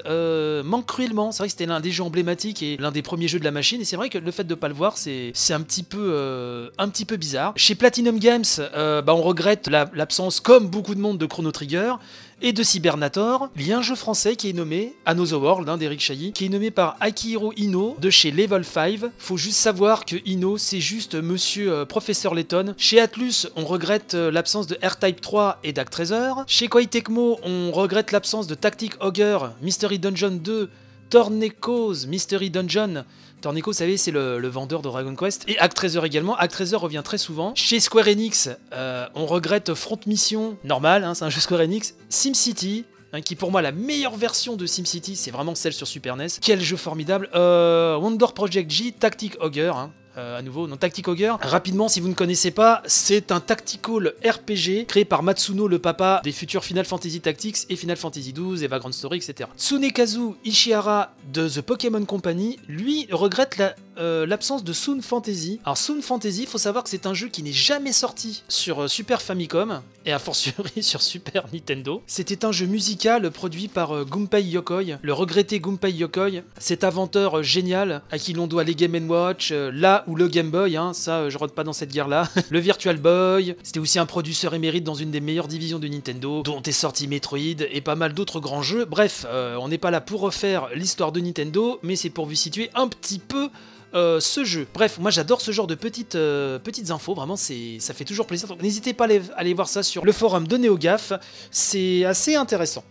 manque 0.64 0.86
cruellement. 0.86 1.32
C'est 1.32 1.38
vrai 1.38 1.48
que 1.48 1.52
c'était 1.52 1.66
l'un 1.66 1.80
des 1.80 1.90
jeux 1.90 2.04
emblématiques 2.04 2.62
et 2.62 2.78
l'un 2.78 2.92
des 2.92 3.02
premiers 3.02 3.28
jeux 3.28 3.40
de 3.40 3.44
la 3.44 3.50
machine. 3.50 3.82
Et 3.82 3.84
c'est 3.84 3.96
vrai 3.96 4.08
que 4.08 4.16
le 4.16 4.30
fait 4.30 4.44
de 4.44 4.54
pas 4.54 4.68
le 4.68 4.74
voir, 4.74 4.96
c'est 4.96 5.34
un 5.50 5.60
petit 5.60 5.82
peu 5.82 6.70
un 6.78 6.88
petit 6.88 7.04
peu 7.04 7.16
bizarre. 7.16 7.52
Chez 7.56 7.74
Platinum 7.74 8.18
Games, 8.18 8.44
bah, 8.56 9.04
on 9.08 9.22
regrette 9.22 9.68
l'absence 9.68 10.40
comme 10.46 10.68
beaucoup 10.68 10.94
de 10.94 11.00
monde 11.00 11.18
de 11.18 11.26
Chrono 11.26 11.50
Trigger 11.50 11.94
et 12.40 12.52
de 12.52 12.62
Cybernator, 12.62 13.48
il 13.56 13.66
y 13.66 13.72
a 13.72 13.78
un 13.78 13.82
jeu 13.82 13.96
français 13.96 14.36
qui 14.36 14.48
est 14.48 14.52
nommé 14.52 14.94
Another 15.04 15.42
World 15.42 15.68
hein, 15.68 15.76
d'Eric 15.76 15.98
Chailly, 15.98 16.32
qui 16.32 16.46
est 16.46 16.48
nommé 16.48 16.70
par 16.70 16.96
Akihiro 17.00 17.52
Ino 17.56 17.96
de 18.00 18.10
chez 18.10 18.30
Level 18.30 18.64
5. 18.64 19.10
Faut 19.18 19.36
juste 19.36 19.58
savoir 19.58 20.04
que 20.04 20.14
Ino, 20.24 20.56
c'est 20.56 20.78
juste 20.78 21.16
monsieur 21.16 21.72
euh, 21.72 21.84
professeur 21.84 22.32
Letton. 22.32 22.74
Chez 22.78 23.00
Atlus, 23.00 23.48
on 23.56 23.64
regrette 23.64 24.14
euh, 24.14 24.30
l'absence 24.30 24.68
de 24.68 24.78
R-Type 24.86 25.20
3 25.20 25.58
et 25.64 25.72
Treasure. 25.72 26.44
Chez 26.46 26.68
Koei 26.68 26.86
Tecmo, 26.86 27.40
on 27.42 27.72
regrette 27.72 28.12
l'absence 28.12 28.46
de 28.46 28.54
Tactic 28.54 28.92
Ogre, 29.00 29.52
Mystery 29.62 29.98
Dungeon 29.98 30.38
2, 30.40 30.70
Torneco's 31.10 32.06
Mystery 32.06 32.50
Dungeon, 32.50 33.04
Tornico, 33.46 33.70
vous 33.70 33.76
savez, 33.76 33.96
c'est 33.96 34.10
le, 34.10 34.48
vendeur 34.48 34.82
de 34.82 34.88
Dragon 34.88 35.14
Quest. 35.14 35.44
Et 35.46 35.56
Act 35.60 35.86
également. 36.02 36.36
Act 36.36 36.56
revient 36.72 37.02
très 37.04 37.16
souvent. 37.16 37.52
Chez 37.54 37.78
Square 37.78 38.08
Enix, 38.08 38.50
euh, 38.72 39.06
on 39.14 39.24
regrette 39.24 39.72
Front 39.72 40.00
Mission, 40.06 40.56
normal, 40.64 41.04
hein, 41.04 41.14
c'est 41.14 41.24
un 41.24 41.30
jeu 41.30 41.40
Square 41.40 41.60
Enix. 41.60 41.94
SimCity, 42.08 42.86
hein, 43.12 43.20
qui 43.20 43.36
pour 43.36 43.52
moi 43.52 43.62
la 43.62 43.70
meilleure 43.70 44.16
version 44.16 44.56
de 44.56 44.66
SimCity, 44.66 45.14
c'est 45.14 45.30
vraiment 45.30 45.54
celle 45.54 45.74
sur 45.74 45.86
Super 45.86 46.16
NES. 46.16 46.26
Quel 46.42 46.60
jeu 46.60 46.76
formidable. 46.76 47.30
Euh, 47.36 47.96
Wonder 47.98 48.26
Project 48.34 48.68
G, 48.68 48.90
Tactic 48.90 49.36
Ogre, 49.38 49.76
hein, 49.76 49.92
euh, 50.16 50.38
à 50.38 50.42
nouveau, 50.42 50.66
non 50.66 50.76
Tactic 50.76 51.08
Ogre. 51.08 51.38
Rapidement, 51.42 51.88
si 51.88 52.00
vous 52.00 52.08
ne 52.08 52.14
connaissez 52.14 52.50
pas, 52.50 52.82
c'est 52.86 53.32
un 53.32 53.40
tactical 53.40 54.14
RPG 54.24 54.86
créé 54.88 55.04
par 55.04 55.22
Matsuno, 55.22 55.68
le 55.68 55.78
papa 55.78 56.22
des 56.24 56.32
futurs 56.32 56.64
Final 56.64 56.86
Fantasy 56.86 57.20
Tactics 57.20 57.58
et 57.68 57.76
Final 57.76 57.98
Fantasy 57.98 58.32
XII 58.32 58.64
et 58.64 58.66
Vagrant 58.66 58.92
Story, 58.92 59.18
etc. 59.18 59.50
Tsunekazu 59.58 60.36
Ishihara 60.44 61.12
de 61.32 61.48
The 61.48 61.60
Pokémon 61.60 62.04
Company, 62.06 62.58
lui, 62.66 63.06
regrette 63.10 63.62
euh, 63.98 64.26
l'absence 64.26 64.64
de 64.64 64.72
Soon 64.72 65.02
Fantasy. 65.02 65.60
Alors 65.64 65.76
Soon 65.76 66.00
Fantasy, 66.00 66.42
il 66.42 66.48
faut 66.48 66.58
savoir 66.58 66.84
que 66.84 66.90
c'est 66.90 67.06
un 67.06 67.14
jeu 67.14 67.28
qui 67.28 67.42
n'est 67.42 67.52
jamais 67.52 67.92
sorti 67.92 68.42
sur 68.48 68.84
euh, 68.84 68.88
Super 68.88 69.20
Famicom 69.20 69.82
et 70.06 70.12
a 70.12 70.18
fortiori 70.18 70.70
sur 70.82 71.02
Super 71.02 71.46
Nintendo. 71.52 72.02
C'était 72.06 72.46
un 72.46 72.52
jeu 72.52 72.66
musical 72.66 73.30
produit 73.30 73.68
par 73.68 74.04
Gunpei 74.06 74.44
Yokoi, 74.44 74.98
le 75.02 75.12
regretté 75.12 75.60
Gunpei 75.60 75.92
Yokoi, 75.92 76.42
cet 76.58 76.84
inventeur 76.84 77.42
génial 77.42 78.02
à 78.10 78.18
qui 78.18 78.32
l'on 78.32 78.46
doit 78.46 78.64
les 78.64 78.74
Game 78.74 79.10
Watch, 79.10 79.52
là 79.52 80.04
ou 80.06 80.14
le 80.14 80.28
Game 80.28 80.50
Boy, 80.50 80.76
hein, 80.76 80.92
ça 80.92 81.18
euh, 81.18 81.30
je 81.30 81.38
rentre 81.38 81.54
pas 81.54 81.64
dans 81.64 81.72
cette 81.72 81.92
guerre-là. 81.92 82.28
le 82.50 82.58
Virtual 82.58 82.96
Boy, 82.96 83.56
c'était 83.62 83.80
aussi 83.80 83.98
un 83.98 84.06
producteur 84.06 84.54
émérite 84.54 84.84
dans 84.84 84.94
une 84.94 85.10
des 85.10 85.20
meilleures 85.20 85.48
divisions 85.48 85.78
de 85.78 85.88
Nintendo, 85.88 86.42
dont 86.42 86.62
est 86.62 86.72
sorti 86.72 87.08
Metroid 87.08 87.62
et 87.70 87.80
pas 87.80 87.94
mal 87.94 88.12
d'autres 88.12 88.40
grands 88.40 88.62
jeux. 88.62 88.84
Bref, 88.84 89.26
euh, 89.28 89.56
on 89.60 89.68
n'est 89.68 89.78
pas 89.78 89.90
là 89.90 90.00
pour 90.00 90.20
refaire 90.20 90.68
l'histoire 90.74 91.12
de 91.12 91.20
Nintendo, 91.20 91.78
mais 91.82 91.96
c'est 91.96 92.10
pour 92.10 92.26
vous 92.26 92.34
situer 92.34 92.70
un 92.74 92.88
petit 92.88 93.18
peu 93.18 93.48
euh, 93.94 94.20
ce 94.20 94.44
jeu. 94.44 94.66
Bref, 94.74 94.98
moi 94.98 95.10
j'adore 95.10 95.40
ce 95.40 95.50
genre 95.50 95.66
de 95.66 95.74
petites, 95.74 96.16
infos, 96.16 97.14
vraiment 97.14 97.36
ça 97.36 97.94
fait 97.94 98.04
toujours 98.04 98.26
plaisir. 98.26 98.48
N'hésitez 98.60 98.92
pas 98.92 99.04
à 99.04 99.06
aller, 99.06 99.22
à 99.34 99.40
aller, 99.40 99.54
voir 99.54 99.68
ça 99.68 99.82
sur 99.82 100.04
le 100.04 100.12
forum 100.12 100.46
de 100.46 100.56
NeoGaf, 100.56 101.12
c'est 101.50 102.04
assez 102.04 102.34
intéressant. 102.34 102.84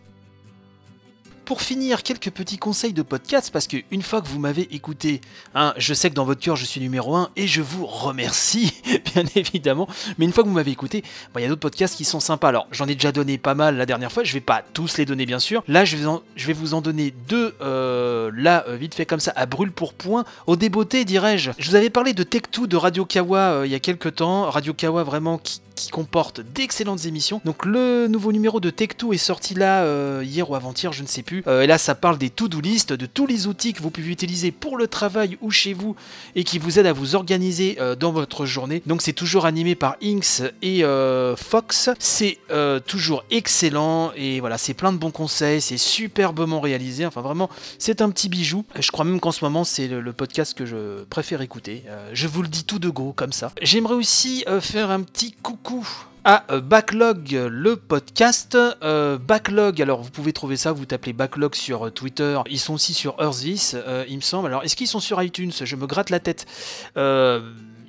Pour 1.46 1.62
finir, 1.62 2.02
quelques 2.02 2.32
petits 2.32 2.58
conseils 2.58 2.92
de 2.92 3.04
podcast, 3.04 3.52
parce 3.54 3.68
que 3.68 3.78
une 3.92 4.02
fois 4.02 4.20
que 4.20 4.28
vous 4.28 4.40
m'avez 4.40 4.64
écouté, 4.74 5.22
hein, 5.54 5.75
je 5.78 5.94
sais 5.94 6.10
que 6.10 6.16
dans 6.16 6.25
votre 6.25 6.42
cœur 6.42 6.56
je 6.56 6.66
suis 6.66 6.82
numéro 6.82 7.16
1 7.16 7.30
et 7.36 7.46
je 7.46 7.62
vous 7.62 7.86
remercie, 7.86 8.74
bien 9.14 9.24
évidemment, 9.36 9.88
mais 10.18 10.25
une 10.25 10.34
fois 10.34 10.44
que 10.44 10.50
vous 10.50 10.56
m'avez 10.56 10.72
écouté, 10.72 11.04
bah, 11.34 11.40
il 11.40 11.44
y 11.44 11.46
a 11.46 11.50
d'autres 11.50 11.62
podcasts 11.62 11.96
qui 11.96 12.04
sont 12.04 12.20
sympas. 12.20 12.48
Alors 12.48 12.68
j'en 12.72 12.88
ai 12.88 12.96
déjà 12.96 13.12
donné 13.12 13.38
pas 13.38 13.54
mal 13.54 13.78
la 13.78 13.86
dernière 13.86 14.12
fois, 14.12 14.24
je 14.24 14.34
vais 14.34 14.40
pas 14.40 14.64
tous 14.74 14.98
les 14.98 15.06
donner 15.06 15.28
bien 15.28 15.38
sûr. 15.38 15.64
Là 15.68 15.86
je 15.86 15.98
vais, 15.98 16.54
vous 16.54 16.74
en 16.74 16.82
donner 16.82 17.14
deux, 17.28 17.54
euh, 17.62 18.32
là 18.36 18.66
euh, 18.68 18.75
vite 18.75 18.96
fait 18.96 19.06
comme 19.06 19.20
ça, 19.20 19.32
à 19.36 19.46
brûle 19.46 19.72
pour 19.72 19.94
point, 19.94 20.25
au 20.48 20.56
débeauté 20.56 21.06
dirais-je. 21.06 21.52
Je 21.60 21.70
vous 21.70 21.75
avais 21.75 21.92
parlé 21.92 22.14
de 22.14 22.24
Tech2 22.24 22.66
de 22.66 22.75
Radio 22.75 23.06
Kawa 23.06 23.38
euh, 23.38 23.68
il 23.68 23.72
y 23.72 23.75
a 23.75 23.80
quelques 23.80 24.16
temps, 24.16 24.50
Radio 24.50 24.74
Kawa 24.74 25.04
vraiment 25.04 25.38
qui 25.38 25.62
qui 25.75 25.89
comporte 25.89 26.41
d'excellentes 26.41 27.05
émissions. 27.05 27.41
Donc 27.46 27.65
le 27.65 28.08
nouveau 28.08 28.32
numéro 28.32 28.60
de 28.60 28.72
Tech2 28.72 29.13
est 29.13 29.17
sorti 29.17 29.53
là 29.53 29.84
euh, 29.84 30.24
hier 30.25 30.50
ou 30.50 30.55
avant-hier, 30.55 30.94
je 30.94 31.03
ne 31.03 31.08
sais 31.08 31.22
plus. 31.22 31.44
Euh, 31.48 31.62
et 31.62 31.67
là, 31.67 31.77
ça 31.77 31.94
parle 31.94 32.17
des 32.17 32.29
to-do 32.29 32.62
list, 32.62 32.94
de 32.94 33.05
tous 33.05 33.27
les 33.27 33.48
outils 33.48 33.74
que 33.74 33.82
vous 33.82 33.91
pouvez 33.91 34.10
utiliser 34.10 34.51
pour 34.51 34.77
le 34.77 34.88
travail 34.88 35.38
ou 35.41 35.51
chez 35.51 35.74
vous 35.74 35.96
et 36.36 36.44
qui 36.44 36.58
vous 36.58 36.79
aident 36.79 36.88
à 36.88 36.94
vous 36.94 37.15
organiser 37.15 37.77
euh, 37.79 37.96
dans 37.96 38.12
votre 38.12 38.46
journée. 38.46 38.82
Donc 38.86 39.01
c'est 39.01 39.13
toujours 39.13 39.46
animé 39.46 39.75
par 39.75 39.98
Inks 40.01 40.41
et 40.62 40.84
Fox. 41.38 41.89
C'est 42.00 42.38
toujours 42.88 43.24
excellent 43.32 44.12
et 44.15 44.39
voilà, 44.39 44.58
c'est 44.58 44.74
plein 44.74 44.94
de 44.94 44.98
bons 44.98 45.12
conseils, 45.12 45.62
c'est 45.62 45.77
superbement 45.77 46.60
réalisé. 46.60 47.05
Enfin 47.05 47.22
vraiment, 47.22 47.50
c'est 47.79 48.01
un 48.01 48.10
petit 48.10 48.29
bijou. 48.29 48.65
Je 48.79 48.91
crois 48.91 49.05
même 49.05 49.20
qu'en 49.20 49.32
ce 49.32 49.44
moment, 49.44 49.63
c'est 49.63 49.88
le, 49.88 50.01
le, 50.01 50.13
podcast 50.13 50.53
que 50.58 50.65
je 50.65 51.03
préfère 51.03 51.41
écouter. 51.41 51.84
je 52.13 52.27
vous 52.27 52.41
le 52.41 52.48
dis 52.48 52.63
tout 52.63 52.79
de 52.79 52.89
go 52.89 53.13
comme 53.15 53.34
ça. 53.34 53.51
J'aimerais 53.62 53.96
aussi 53.96 54.46
faire 54.62 54.91
un 54.91 55.01
petit 55.01 55.34
coucou 55.34 55.64
euh, 56.27 56.62
Backlog, 56.62 57.31
le 57.31 57.75
podcast. 57.75 58.55
Euh, 58.55 59.17
Backlog, 59.17 59.81
alors 59.81 60.01
vous 60.01 60.10
pouvez 60.10 60.34
trouver 60.34 60.57
ça, 60.57 60.72
vous 60.72 60.86
tapez 60.86 61.13
Backlog 61.13 61.55
sur 61.55 61.88
euh, 61.88 61.89
Twitter. 61.91 62.39
Ils 62.50 62.60
sont 62.60 62.74
aussi 62.74 62.93
sur 62.93 63.15
Earthvis, 63.19 63.75
il 64.07 64.15
me 64.15 64.22
semble. 64.22 64.48
Alors, 64.48 64.63
est-ce 64.63 64.75
qu'ils 64.75 64.88
sont 64.88 65.00
sur 65.00 65.22
iTunes? 65.22 65.51
Je 65.60 65.75
me 65.75 65.86
gratte 65.88 66.10
la 66.10 66.19
tête. 66.19 66.45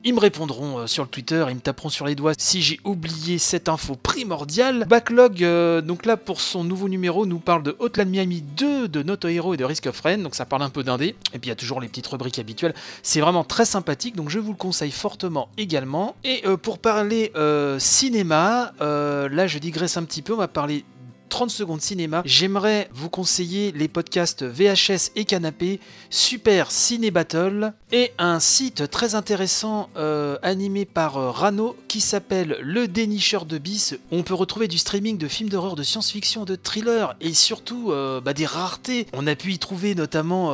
Ils 0.09 0.15
me 0.15 0.21
répondront 0.21 0.79
euh, 0.79 0.87
sur 0.87 1.03
le 1.03 1.09
Twitter, 1.09 1.45
ils 1.49 1.57
me 1.57 1.61
taperont 1.61 1.89
sur 1.89 2.07
les 2.07 2.15
doigts 2.15 2.35
si 2.39 2.63
j'ai 2.63 2.79
oublié 2.85 3.39
cette 3.39 3.69
info 3.69 3.97
primordiale. 3.97 4.87
Backlog, 4.89 5.43
euh, 5.43 5.81
donc 5.81 6.07
là 6.07 6.17
pour 6.17 6.41
son 6.41 6.63
nouveau 6.63 6.89
numéro, 6.89 7.27
nous 7.27 7.41
parle 7.41 7.65
de 7.65 7.75
Hotline 7.81 8.11
Miami 8.11 8.41
2, 8.41 8.87
de 8.87 9.03
Noto 9.03 9.27
Hero 9.27 9.55
et 9.55 9.57
de 9.57 9.65
Risk 9.65 9.87
of 9.87 10.01
Rain, 10.01 10.19
donc 10.19 10.37
ça 10.37 10.45
parle 10.45 10.63
un 10.63 10.71
peu 10.71 10.85
d'indé. 10.85 11.17
Et 11.33 11.41
puis 11.41 11.47
il 11.47 11.49
y 11.49 11.51
a 11.51 11.57
toujours 11.57 11.81
les 11.81 11.89
petites 11.89 12.07
rubriques 12.07 12.39
habituelles. 12.39 12.75
C'est 13.03 13.21
vraiment 13.21 13.43
très 13.43 13.65
sympathique, 13.65 14.15
donc 14.15 14.31
je 14.31 14.39
vous 14.39 14.53
le 14.53 14.57
conseille 14.57 14.93
fortement 14.93 15.49
également. 15.59 16.15
Et 16.23 16.43
euh, 16.47 16.57
pour 16.57 16.79
parler 16.79 17.33
cinéma, 17.81 18.75
là 18.79 19.47
je 19.49 19.59
digresse 19.59 19.97
un 19.97 20.05
petit 20.05 20.23
peu, 20.23 20.35
on 20.35 20.37
va 20.37 20.47
parler 20.47 20.85
30 21.28 21.50
secondes 21.50 21.80
cinéma, 21.80 22.23
j'aimerais 22.25 22.88
vous 22.92 23.11
conseiller 23.11 23.73
les 23.73 23.88
podcasts 23.88 24.45
VHS 24.45 25.11
et 25.16 25.25
Canapé, 25.25 25.80
Super 26.11 26.71
Ciné 26.71 27.11
Battle 27.11 27.73
et 27.92 28.12
un 28.18 28.40
site 28.40 28.90
très 28.90 29.14
intéressant 29.14 29.90
euh, 29.97 30.37
animé 30.42 30.85
par 30.85 31.16
euh, 31.16 31.30
Rano 31.30 31.76
qui 31.88 32.00
s'appelle 32.00 32.59
Le 32.62 32.88
Dénicheur 32.88 33.45
de 33.45 33.59
Bis. 33.59 33.97
On 34.11 34.23
peut 34.23 34.35
retrouver 34.35 34.68
du 34.68 34.78
streaming 34.78 35.18
de 35.18 35.28
films 35.28 35.49
d'horreur, 35.49 35.76
de 35.76 35.83
science-fiction, 35.83 36.45
de 36.45 36.56
thriller 36.56 37.14
et 37.21 37.35
surtout 37.35 37.92
euh, 37.92 38.21
bah, 38.21 38.33
des 38.33 38.47
raretés. 38.47 39.06
On 39.12 39.26
a 39.26 39.35
pu 39.35 39.52
y 39.52 39.59
trouver 39.59 39.95
notamment, 39.95 40.52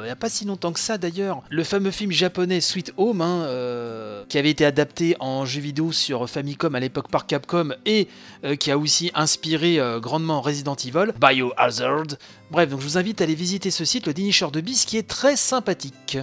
il 0.00 0.04
n'y 0.04 0.10
a 0.10 0.16
pas 0.16 0.28
si 0.28 0.44
longtemps 0.44 0.72
que 0.72 0.80
ça 0.80 0.98
d'ailleurs, 0.98 1.42
le 1.50 1.64
fameux 1.64 1.90
film 1.90 2.10
japonais 2.10 2.60
Sweet 2.60 2.92
Home 2.96 3.20
hein, 3.20 3.46
qui 4.28 4.38
avait 4.38 4.50
été 4.50 4.64
adapté 4.64 5.16
en 5.20 5.44
jeu 5.44 5.60
vidéo 5.60 5.92
sur 5.92 6.28
Famicom 6.28 6.74
à 6.74 6.80
l'époque 6.80 7.10
par 7.10 7.26
Capcom 7.26 7.74
et 7.84 8.08
qui 8.58 8.70
a 8.70 8.78
aussi 8.78 9.10
inspiré 9.14 9.78
grandement 10.00 10.40
Resident 10.40 10.76
Evil, 10.76 11.12
Biohazard. 11.20 12.16
Bref, 12.50 12.70
donc 12.70 12.80
je 12.80 12.86
vous 12.86 12.98
invite 12.98 13.20
à 13.20 13.24
aller 13.24 13.34
visiter 13.34 13.70
ce 13.70 13.84
site, 13.84 14.06
le 14.06 14.14
dénicheur 14.14 14.50
de 14.50 14.60
bis, 14.60 14.84
qui 14.84 14.96
est 14.96 15.08
très 15.08 15.36
sympathique. 15.36 16.18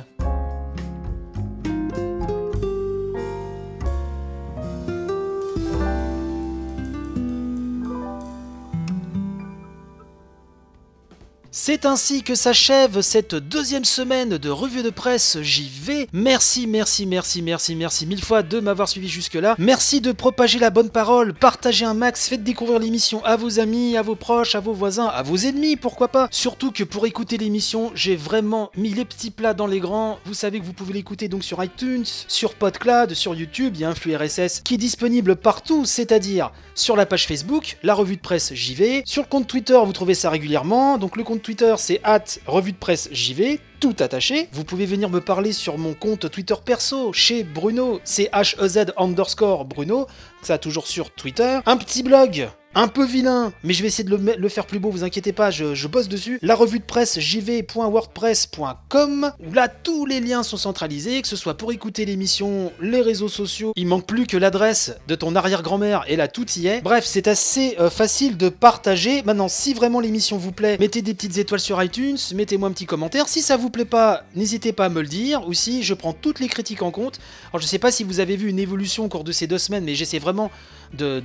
C'est 11.55 11.86
ainsi 11.86 12.24
que 12.24 12.33
s'achève 12.33 13.01
cette 13.01 13.36
deuxième 13.36 13.86
semaine 13.86 14.39
de 14.39 14.50
revue 14.50 14.81
de 14.81 14.89
presse 14.89 15.39
JV. 15.39 16.07
Merci, 16.12 16.65
merci, 16.65 17.05
merci, 17.05 17.43
merci, 17.43 17.75
merci 17.75 18.07
mille 18.07 18.24
fois 18.24 18.41
de 18.41 18.60
m'avoir 18.60 18.89
suivi 18.89 19.07
jusque-là. 19.07 19.53
Merci 19.60 20.01
de 20.01 20.12
propager 20.13 20.57
la 20.57 20.72
bonne 20.72 20.89
parole, 20.89 21.36
partagez 21.36 21.86
un 21.86 21.93
max, 21.93 22.27
faites 22.27 22.43
découvrir 22.43 22.79
l'émission 22.79 23.24
à 23.24 23.36
vos 23.36 23.60
amis, 23.60 23.98
à 23.98 24.01
vos 24.01 24.15
proches, 24.15 24.55
à 24.55 24.62
vos 24.62 24.74
voisins, 24.74 25.05
à 25.05 25.22
vos 25.22 25.38
ennemis, 25.38 25.75
pourquoi 25.75 26.07
pas. 26.07 26.27
Surtout 26.31 26.72
que 26.72 26.83
pour 26.83 27.05
écouter 27.05 27.38
l'émission, 27.38 27.91
j'ai 27.93 28.15
vraiment 28.15 28.72
mis 28.75 28.89
les 28.89 29.05
petits 29.05 29.29
plats 29.29 29.53
dans 29.53 29.67
les 29.67 29.79
grands. 29.79 30.17
Vous 30.25 30.33
savez 30.33 30.60
que 30.60 30.65
vous 30.65 30.74
pouvez 30.74 30.93
l'écouter 30.93 31.27
donc 31.27 31.43
sur 31.43 31.63
iTunes, 31.63 32.07
sur 32.27 32.55
PodCloud, 32.55 33.13
sur 33.13 33.36
YouTube, 33.36 33.74
il 33.75 33.81
y 33.81 33.86
a 33.86 33.89
un 33.89 33.95
flux 33.95 34.15
RSS 34.15 34.62
qui 34.62 34.74
est 34.74 34.77
disponible 34.77 35.36
partout, 35.36 35.86
c'est-à-dire 35.86 36.51
sur 36.74 36.95
la 36.95 37.05
page 37.05 37.27
Facebook, 37.27 37.77
la 37.83 37.93
revue 37.93 38.15
de 38.15 38.22
presse 38.22 38.55
JV, 38.55 39.03
sur 39.05 39.22
le 39.22 39.27
compte 39.27 39.45
Twitter, 39.45 39.79
vous 39.86 39.93
trouvez 39.93 40.15
ça 40.15 40.31
régulièrement, 40.31 40.98
donc 40.98 41.15
le 41.15 41.24
compte 41.24 41.42
Twitter, 41.43 41.75
c'est 41.77 42.00
at 42.03 42.23
revue 42.47 42.71
de 42.71 42.77
presse 42.77 43.09
JV, 43.12 43.59
tout 43.79 43.95
attaché. 44.00 44.47
Vous 44.53 44.63
pouvez 44.63 44.85
venir 44.85 45.09
me 45.09 45.19
parler 45.19 45.53
sur 45.53 45.77
mon 45.77 45.93
compte 45.93 46.31
Twitter 46.31 46.55
perso, 46.65 47.13
chez 47.13 47.43
Bruno, 47.43 48.00
c'est 48.03 48.29
H-E-Z 48.33 48.93
underscore 48.97 49.65
Bruno, 49.65 50.07
ça 50.41 50.57
toujours 50.57 50.88
sur 50.88 51.12
Twitter. 51.12 51.59
Un 51.65 51.77
petit 51.77 52.01
blog 52.01 52.50
un 52.75 52.87
peu 52.87 53.05
vilain, 53.05 53.51
mais 53.63 53.73
je 53.73 53.81
vais 53.81 53.87
essayer 53.87 54.03
de 54.03 54.15
le, 54.15 54.49
faire 54.49 54.65
plus 54.65 54.79
beau, 54.79 54.89
vous 54.89 55.03
inquiétez 55.03 55.33
pas, 55.33 55.51
je, 55.51 55.87
bosse 55.87 56.07
dessus. 56.07 56.39
La 56.41 56.55
revue 56.55 56.79
de 56.79 56.83
presse 56.83 57.19
jv.wordpress.com, 57.19 59.31
où 59.39 59.53
là 59.53 59.67
tous 59.67 60.05
les 60.05 60.19
liens 60.19 60.43
sont 60.43 60.57
centralisés, 60.57 61.21
que 61.21 61.27
ce 61.27 61.35
soit 61.35 61.55
pour 61.55 61.71
écouter 61.71 62.05
l'émission, 62.05 62.71
les 62.81 63.01
réseaux 63.01 63.29
sociaux. 63.29 63.73
Il 63.75 63.87
manque 63.87 64.07
plus 64.07 64.25
que 64.25 64.37
l'adresse 64.37 64.95
de 65.07 65.15
ton 65.15 65.35
arrière-grand-mère, 65.35 66.05
et 66.07 66.15
là 66.15 66.27
tout 66.27 66.49
y 66.51 66.67
est. 66.67 66.81
Bref, 66.81 67.05
c'est 67.05 67.27
assez 67.27 67.75
euh, 67.79 67.89
facile 67.89 68.37
de 68.37 68.49
partager. 68.49 69.23
Maintenant, 69.23 69.49
si 69.49 69.73
vraiment 69.73 69.99
l'émission 69.99 70.37
vous 70.37 70.51
plaît, 70.51 70.77
mettez 70.79 71.01
des 71.01 71.13
petites 71.13 71.37
étoiles 71.37 71.59
sur 71.59 71.81
iTunes, 71.83 72.17
mettez-moi 72.33 72.69
un 72.69 72.71
petit 72.71 72.85
commentaire. 72.85 73.27
Si 73.27 73.41
ça 73.41 73.57
vous 73.57 73.69
plaît 73.69 73.83
pas, 73.85 74.23
n'hésitez 74.35 74.73
pas 74.73 74.85
à 74.85 74.89
me 74.89 75.01
le 75.01 75.07
dire. 75.07 75.47
Aussi, 75.47 75.83
je 75.83 75.93
prends 75.93 76.13
toutes 76.13 76.39
les 76.39 76.47
critiques 76.47 76.81
en 76.81 76.91
compte. 76.91 77.19
Alors 77.51 77.61
je 77.61 77.67
sais 77.67 77.79
pas 77.79 77.91
si 77.91 78.03
vous 78.03 78.19
avez 78.19 78.35
vu 78.35 78.49
une 78.49 78.59
évolution 78.59 79.05
au 79.05 79.09
cours 79.09 79.23
de 79.23 79.31
ces 79.31 79.47
deux 79.47 79.57
semaines, 79.57 79.83
mais 79.83 79.95
j'essaie 79.95 80.19
vraiment 80.19 80.51
de, 80.93 81.23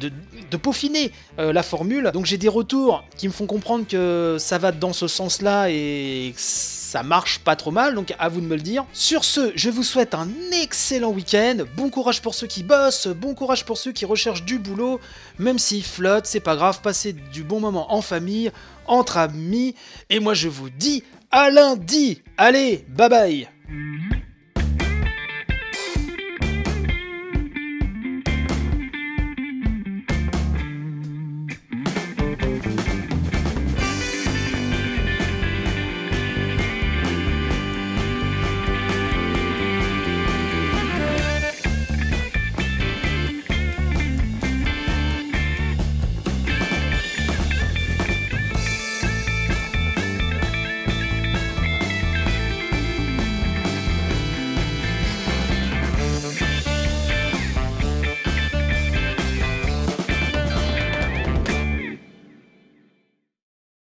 peaufiner 0.62 1.12
euh, 1.38 1.52
la 1.52 1.62
formule. 1.62 2.11
Donc 2.12 2.26
j'ai 2.26 2.38
des 2.38 2.49
retours 2.49 3.04
qui 3.16 3.28
me 3.28 3.33
font 3.33 3.47
comprendre 3.47 3.87
que 3.87 4.37
ça 4.38 4.59
va 4.59 4.73
dans 4.73 4.92
ce 4.92 5.07
sens-là 5.07 5.71
et 5.71 6.35
ça 6.37 7.02
marche 7.02 7.40
pas 7.40 7.54
trop 7.54 7.71
mal, 7.71 7.95
donc 7.95 8.14
à 8.18 8.28
vous 8.28 8.40
de 8.40 8.47
me 8.47 8.57
le 8.57 8.62
dire. 8.62 8.85
Sur 8.92 9.25
ce, 9.25 9.52
je 9.54 9.71
vous 9.71 9.83
souhaite 9.83 10.14
un 10.14 10.28
excellent 10.62 11.11
week-end, 11.11 11.59
bon 11.76 11.90
courage 11.90 12.23
pour 12.23 12.35
ceux 12.35 12.47
qui 12.47 12.62
bossent, 12.62 13.09
bon 13.09 13.35
courage 13.35 13.64
pour 13.64 13.78
ceux 13.78 13.92
qui 13.92 14.04
recherchent 14.04 14.45
du 14.45 14.59
boulot, 14.59 14.99
même 15.38 15.59
s'ils 15.59 15.85
flottent, 15.85 16.26
c'est 16.26 16.40
pas 16.40 16.57
grave, 16.57 16.80
passez 16.83 17.12
du 17.12 17.45
bon 17.45 17.61
moment 17.61 17.92
en 17.92 18.02
famille, 18.02 18.50
entre 18.87 19.18
amis, 19.18 19.75
et 20.09 20.18
moi 20.18 20.35
je 20.35 20.49
vous 20.49 20.71
dis 20.71 21.04
à 21.30 21.50
lundi. 21.50 22.23
Allez, 22.37 22.85
bye 22.88 23.09
bye 23.09 23.49